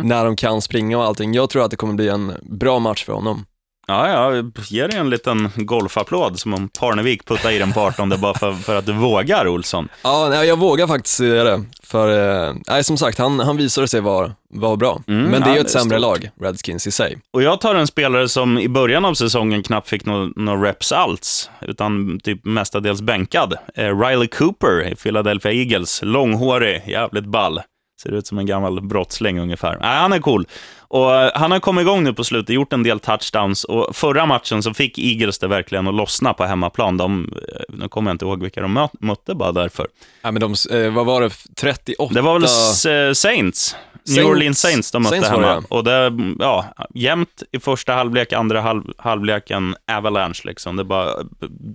när 0.08 0.26
de 0.26 0.36
kan 0.36 0.62
springa 0.62 0.98
och 0.98 1.04
allting. 1.04 1.34
Jag 1.34 1.50
tror 1.50 1.64
att 1.66 1.72
det 1.72 1.78
kommer 1.78 1.94
bli 1.94 2.08
en 2.10 2.34
bra 2.42 2.80
match 2.80 3.06
för 3.06 3.14
honom. 3.14 3.46
Ja, 3.88 4.34
ja, 4.34 4.44
ge 4.68 4.88
dig 4.88 5.00
en 5.00 5.10
liten 5.10 5.50
golfapplåd 5.56 6.40
som 6.40 6.54
om 6.54 6.70
Parnevik 6.80 7.26
puttar 7.26 7.52
i 7.52 7.60
den 7.60 7.74
på 7.74 7.82
18 7.82 8.14
bara 8.22 8.34
för, 8.34 8.54
för 8.54 8.76
att 8.76 8.86
du 8.86 8.94
vågar, 8.94 9.48
Olsson. 9.48 9.90
Ja, 10.04 10.28
nej, 10.30 10.48
jag 10.48 10.60
vågar 10.60 10.88
faktiskt 10.88 11.18
säga 11.18 11.44
det, 11.44 11.64
för 11.84 12.48
eh, 12.48 12.56
nej, 12.68 12.84
som 12.84 12.98
sagt, 12.98 13.18
han, 13.18 13.40
han 13.40 13.58
visade 13.58 13.88
sig 13.88 14.02
vara, 14.02 14.32
vara 14.50 14.76
bra. 14.76 15.02
Mm, 15.08 15.24
Men 15.24 15.42
det 15.42 15.50
är 15.50 15.54
ju 15.54 15.60
ett 15.60 15.70
sämre 15.70 16.00
lag, 16.00 16.30
Redskins 16.42 16.88
i 16.88 16.92
sig. 16.92 17.18
Och 17.34 17.44
jag 17.44 17.62
tar 17.62 17.76
en 17.76 17.88
spelare 17.88 18.30
som 18.30 18.60
i 18.60 18.70
början 18.70 19.06
av 19.06 19.14
säsongen 19.14 19.64
knappt 19.64 19.90
fick 19.90 20.06
några 20.06 20.30
no 20.36 20.64
reps 20.64 20.92
alls, 20.92 21.50
utan 21.62 22.20
typ 22.24 22.46
mestadels 22.46 23.02
bänkad. 23.02 23.54
Eh, 23.76 24.00
Riley 24.00 24.28
Cooper 24.28 24.88
i 24.92 24.96
Philadelphia 24.96 25.52
Eagles. 25.52 26.00
Långhårig, 26.04 26.84
jävligt 26.88 27.26
ball. 27.26 27.62
Ser 28.04 28.12
ut 28.12 28.28
som 28.28 28.38
en 28.38 28.46
gammal 28.46 28.82
brottsling 28.82 29.40
ungefär. 29.40 29.78
Nej, 29.82 29.98
han 29.98 30.14
är 30.14 30.20
cool. 30.20 30.48
Och 30.88 31.16
eh, 31.16 31.32
han 31.36 31.52
har 31.52 31.60
kommit 31.60 31.82
igång 31.82 32.04
nu 32.04 32.14
på 32.14 32.24
slutet, 32.24 32.56
gjort 32.56 32.74
en 32.74 32.84
del 32.84 33.00
touchdowns. 33.00 33.64
Och 33.64 33.96
förra 33.96 34.26
matchen 34.26 34.64
så 34.64 34.74
fick 34.74 34.98
Eagles 35.00 35.40
det 35.40 35.48
verkligen 35.48 35.88
att 35.88 35.96
lossna 35.96 36.34
på 36.34 36.44
hemmaplan. 36.44 36.98
De, 36.98 37.34
eh, 37.50 37.76
nu 37.76 37.88
kommer 37.88 38.12
jag 38.12 38.14
inte 38.14 38.26
ihåg 38.26 38.42
vilka 38.42 38.62
de 38.62 38.78
mö- 38.78 38.90
mötte 39.00 39.36
bara 39.36 39.52
därför. 39.52 39.88
Ja, 40.22 40.32
men 40.32 40.42
de, 40.42 40.56
eh, 40.72 40.94
vad 40.94 41.06
var 41.06 41.22
det, 41.22 41.30
38? 41.56 42.14
Det 42.14 42.22
var 42.22 42.34
väl 42.34 42.44
eh, 42.44 43.14
Saints? 43.14 43.76
New 44.08 44.18
Saints- 44.24 44.30
Orleans 44.32 44.60
Saints 44.60 44.92
de 44.92 45.04
mötte 45.04 45.12
Saints 45.16 45.30
hemma. 45.30 45.64
Och 45.70 45.84
det, 45.84 46.12
ja, 46.40 46.66
jämnt 46.94 47.44
i 47.52 47.60
första 47.60 47.94
halvlek, 47.94 48.34
andra 48.34 48.62
halv, 48.62 48.84
halvleken 48.98 49.76
Avalanche 49.92 50.42
liksom. 50.44 50.76
Det 50.76 50.84
bara, 50.84 51.10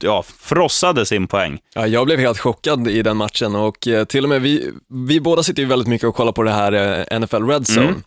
ja, 0.01 0.23
frossade 0.39 1.07
sin 1.07 1.27
poäng. 1.27 1.59
Ja, 1.75 1.87
jag 1.87 2.07
blev 2.07 2.19
helt 2.19 2.39
chockad 2.39 2.89
i 2.89 3.03
den 3.03 3.17
matchen 3.17 3.55
och 3.57 3.89
till 4.09 4.25
och 4.25 4.29
med 4.29 4.43
vi, 4.43 4.71
vi 4.89 5.21
båda 5.21 5.43
sitter 5.43 5.63
ju 5.63 5.69
väldigt 5.69 5.89
mycket 5.89 6.09
och 6.09 6.15
kollar 6.21 6.33
på 6.33 6.43
det 6.43 6.51
här 6.51 6.73
eh, 7.13 7.21
NFL 7.21 7.45
Red 7.49 7.63
Zone. 7.63 7.87
Mm. 7.89 8.03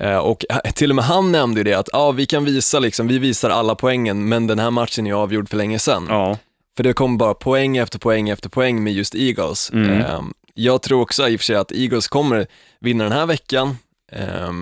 Eh, 0.00 0.18
och 0.18 0.44
eh, 0.50 0.72
till 0.72 0.90
och 0.90 0.96
med 0.96 1.04
han 1.04 1.32
nämnde 1.32 1.60
ju 1.60 1.64
det 1.64 1.74
att 1.74 1.88
ja, 1.92 2.10
vi 2.10 2.26
kan 2.26 2.44
visa 2.44 2.78
liksom, 2.78 3.08
vi 3.08 3.18
visar 3.18 3.50
alla 3.50 3.74
poängen, 3.74 4.28
men 4.28 4.46
den 4.46 4.58
här 4.58 4.70
matchen 4.70 5.06
är 5.06 5.12
avgjord 5.12 5.48
för 5.48 5.56
länge 5.56 5.78
sedan. 5.78 6.06
Ja, 6.08 6.38
För 6.76 6.82
det 6.84 6.92
kommer 6.92 7.18
bara 7.18 7.34
poäng 7.34 7.76
efter 7.76 7.98
poäng 7.98 8.28
efter 8.28 8.48
poäng 8.48 8.84
med 8.84 8.92
just 8.92 9.14
Eagles. 9.14 9.70
Mm. 9.72 10.00
Eh, 10.00 10.20
jag 10.54 10.82
tror 10.82 11.00
också 11.02 11.28
i 11.28 11.36
och 11.36 11.40
för 11.40 11.44
sig 11.44 11.56
att 11.56 11.72
Eagles 11.72 12.08
kommer 12.08 12.46
vinna 12.80 13.04
den 13.04 13.12
här 13.12 13.26
veckan. 13.26 13.76
Eh, 14.12 14.52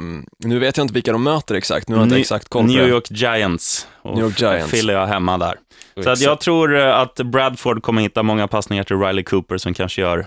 nu 0.45 0.59
vet 0.59 0.77
jag 0.77 0.85
inte 0.85 0.95
vilka 0.95 1.13
de 1.13 1.23
möter 1.23 1.55
exakt, 1.55 1.89
nu 1.89 1.95
har 1.95 2.01
jag 2.01 2.07
inte 2.07 2.17
New- 2.17 2.21
exakt 2.21 2.49
koll 2.49 2.63
på 2.63 2.69
New. 2.73 2.89
York 2.89 3.11
Giants. 3.11 3.87
Och 4.03 4.15
New 4.15 4.25
York 4.25 4.41
Giants. 4.41 4.71
Philly 4.71 4.93
har 4.93 5.07
hemma 5.07 5.39
där. 5.39 5.55
Så 6.17 6.25
jag 6.25 6.41
tror 6.41 6.77
att 6.77 7.15
Bradford 7.15 7.83
kommer 7.83 8.03
hitta 8.03 8.23
många 8.23 8.49
passningar 8.49 8.85
till 8.85 8.97
Riley 8.97 9.25
Cooper 9.25 9.59
som 9.59 9.75
kanske 9.75 10.01
gör, 10.01 10.27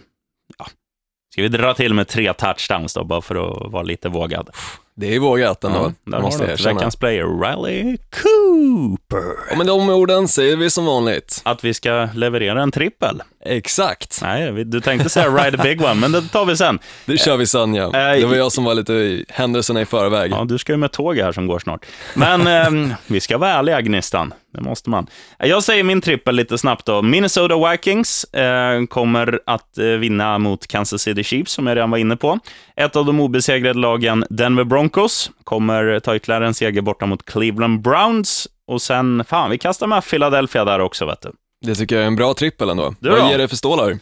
ska 1.33 1.41
vi 1.41 1.47
dra 1.47 1.73
till 1.73 1.93
med 1.93 2.07
tre 2.07 2.33
touchdowns 2.33 2.93
då, 2.93 3.03
bara 3.03 3.21
för 3.21 3.35
att 3.65 3.71
vara 3.71 3.83
lite 3.83 4.09
vågad. 4.09 4.49
Det 4.95 5.15
är 5.15 5.19
vågat 5.19 5.63
ändå, 5.63 5.79
Ja, 6.05 6.11
där 6.11 6.21
måste 6.21 6.43
jag 6.43 6.51
erkänna. 6.51 6.73
veckans 6.73 6.95
player, 6.95 7.25
Riley 7.41 7.97
Cooper. 7.97 9.51
Och 9.51 9.57
med 9.57 9.67
de 9.67 9.89
orden 9.89 10.27
säger 10.27 10.55
vi 10.57 10.69
som 10.69 10.85
vanligt. 10.85 11.41
Att 11.45 11.63
vi 11.63 11.73
ska 11.73 12.07
leverera 12.15 12.61
en 12.61 12.71
trippel. 12.71 13.21
Exakt. 13.45 14.19
Nej, 14.21 14.65
du 14.65 14.81
tänkte 14.81 15.09
säga 15.09 15.29
ride 15.29 15.57
a 15.59 15.63
big 15.63 15.81
one, 15.81 15.93
men 15.93 16.11
det 16.11 16.21
tar 16.21 16.45
vi 16.45 16.57
sen. 16.57 16.79
Det 17.05 17.17
kör 17.17 17.37
vi 17.37 17.47
sen 17.47 17.73
ja. 17.75 17.83
Eh, 17.83 18.19
Det 18.19 18.25
var 18.25 18.35
jag 18.35 18.51
som 18.51 18.63
var 18.63 18.75
lite 18.75 19.23
händelserna 19.29 19.81
i 19.81 19.85
förväg. 19.85 20.31
Ja, 20.31 20.45
du 20.45 20.57
ska 20.57 20.71
ju 20.73 20.77
med 20.77 20.91
tåg 20.91 21.17
här 21.17 21.31
som 21.31 21.47
går 21.47 21.59
snart. 21.59 21.85
Men 22.13 22.47
ehm, 22.47 22.93
vi 23.07 23.19
ska 23.19 23.37
vara 23.37 23.49
ärliga, 23.51 23.81
Gnistan. 23.81 24.33
Det 24.53 24.61
måste 24.61 24.89
man. 24.89 25.07
Jag 25.37 25.63
säger 25.63 25.83
min 25.83 26.01
trippel 26.01 26.35
lite 26.35 26.57
snabbt 26.57 26.85
då. 26.85 27.01
Minnesota 27.01 27.69
Vikings 27.71 28.23
eh, 28.23 28.85
kommer 28.85 29.39
att 29.45 29.77
eh, 29.77 29.85
vinna 29.85 30.37
mot 30.37 30.67
Kansas 30.67 31.01
City 31.01 31.23
Chiefs, 31.23 31.51
som 31.51 31.67
jag 31.67 31.75
redan 31.75 31.91
var 31.91 31.97
inne 31.97 32.15
på. 32.15 32.39
Ett 32.75 32.95
av 32.95 33.05
de 33.05 33.19
obesegrade 33.19 33.79
lagen, 33.79 34.25
Denver 34.29 34.63
Broncos, 34.63 35.31
kommer 35.43 35.99
ta 35.99 36.15
ytterligare 36.15 36.47
en 36.47 36.53
seger 36.53 36.81
borta 36.81 37.05
mot 37.05 37.25
Cleveland 37.25 37.81
Browns. 37.81 38.47
Och 38.67 38.81
sen, 38.81 39.23
fan, 39.27 39.49
vi 39.49 39.57
kastar 39.57 39.87
med 39.87 40.03
Philadelphia 40.09 40.65
där 40.65 40.79
också, 40.79 41.05
vet 41.05 41.21
du. 41.21 41.31
Det 41.63 41.75
tycker 41.75 41.95
jag 41.95 42.03
är 42.03 42.07
en 42.07 42.15
bra 42.15 42.33
trippel 42.33 42.69
ändå. 42.69 42.95
Du 42.99 43.09
Vad 43.09 43.29
ger 43.31 43.37
det 43.37 43.47
för 43.47 43.55
stålar? 43.55 43.97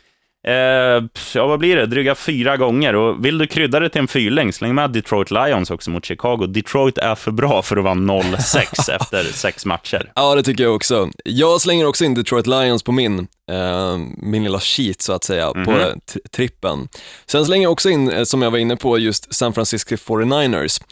Eh, 0.48 1.04
ja, 1.34 1.48
vad 1.48 1.60
blir 1.60 1.76
det? 1.76 1.86
Dryga 1.86 2.16
fyra 2.16 2.58
gånger. 2.58 2.96
Och 2.96 3.26
vill 3.26 3.38
du 3.38 3.48
krydda 3.48 3.80
det 3.80 3.90
till 3.90 4.02
en 4.02 4.08
fyrling, 4.08 4.54
släng 4.54 4.76
med 4.76 4.90
Detroit 4.92 5.32
Lions 5.32 5.72
också 5.72 5.90
mot 5.92 6.06
Chicago. 6.06 6.46
Detroit 6.48 6.98
är 6.98 7.16
för 7.16 7.32
bra 7.32 7.62
för 7.62 7.78
att 7.78 7.84
vara 7.84 7.94
0-6 7.94 8.92
efter 8.96 9.24
sex 9.24 9.66
matcher. 9.66 10.12
Ja, 10.16 10.36
det 10.36 10.44
tycker 10.44 10.64
jag 10.64 10.76
också. 10.76 11.10
Jag 11.26 11.62
slänger 11.62 11.88
också 11.88 12.06
in 12.06 12.14
Detroit 12.14 12.48
Lions 12.48 12.84
på 12.84 12.92
min, 12.92 13.20
eh, 13.52 13.98
min 14.18 14.44
lilla 14.44 14.60
sheet 14.60 15.02
så 15.02 15.14
att 15.14 15.24
säga, 15.24 15.52
på 15.54 15.60
Mhm. 15.72 16.00
trippen. 16.36 16.88
Sen 17.26 17.46
slänger 17.46 17.64
jag 17.64 17.72
också 17.72 17.90
in, 17.90 18.10
eh, 18.12 18.24
som 18.24 18.42
jag 18.42 18.52
var 18.52 18.58
inne 18.58 18.76
på, 18.76 18.98
just 19.00 19.34
San 19.34 19.54
Francisco 19.54 19.96
49ers, 19.98 20.80
eh, 20.80 20.86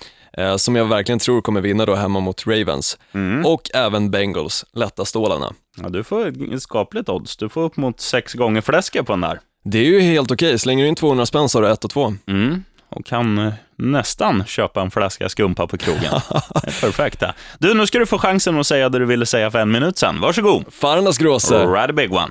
som 0.58 0.76
jag 0.76 0.86
verkligen 0.86 1.20
tror 1.20 1.42
kommer 1.42 1.62
vinna 1.62 1.86
då 1.86 1.96
hemma 1.96 2.20
mot 2.20 2.48
Ravens. 2.48 2.98
Mm. 3.14 3.46
Och 3.46 3.62
även 3.74 4.12
Bengals, 4.12 4.66
lätta 4.74 5.06
stålarna. 5.06 5.54
Ja, 5.78 5.90
du 5.90 6.04
får 6.04 6.60
skapligt 6.60 7.10
odds. 7.10 7.38
Du 7.38 7.50
får 7.50 7.62
upp 7.62 7.78
mot 7.78 8.00
sex 8.00 8.34
gånger 8.34 8.62
fläsket 8.62 9.06
på 9.06 9.14
den 9.14 9.22
där. 9.22 9.40
Det 9.64 9.80
är 9.80 9.84
ju 9.84 10.02
helt 10.02 10.32
okej, 10.32 10.60
slänger 10.60 10.84
du 10.84 10.90
in 10.90 10.96
200 10.96 11.26
spänn 11.26 11.50
så 11.50 11.58
har 11.58 11.64
du 11.64 11.70
1 11.72 11.84
och 11.86 11.92
2. 11.92 12.14
Mm. 12.28 12.64
Och 12.90 13.06
kan 13.06 13.38
eh, 13.38 13.54
nästan 13.76 14.46
köpa 14.46 14.82
en 14.82 14.92
flaska 14.92 15.30
skumpa 15.30 15.68
på 15.68 15.78
krogen. 15.78 16.04
Det 16.62 16.68
är 16.68 16.82
perfekt. 16.82 17.20
det. 17.20 17.34
Du, 17.60 17.74
nu 17.74 17.88
ska 17.88 18.00
du 18.00 18.06
få 18.06 18.18
chansen 18.18 18.60
att 18.60 18.68
säga 18.68 18.90
det 18.90 19.00
du 19.00 19.06
ville 19.06 19.26
säga 19.26 19.52
för 19.52 19.60
en 19.60 19.72
minut 19.72 19.98
sedan. 19.98 20.22
Varsågod. 20.22 20.66
Farnas 20.74 21.18
Gråse. 21.18 21.66
Ride 21.66 21.90
a 21.90 21.94
big 21.94 22.14
one. 22.14 22.30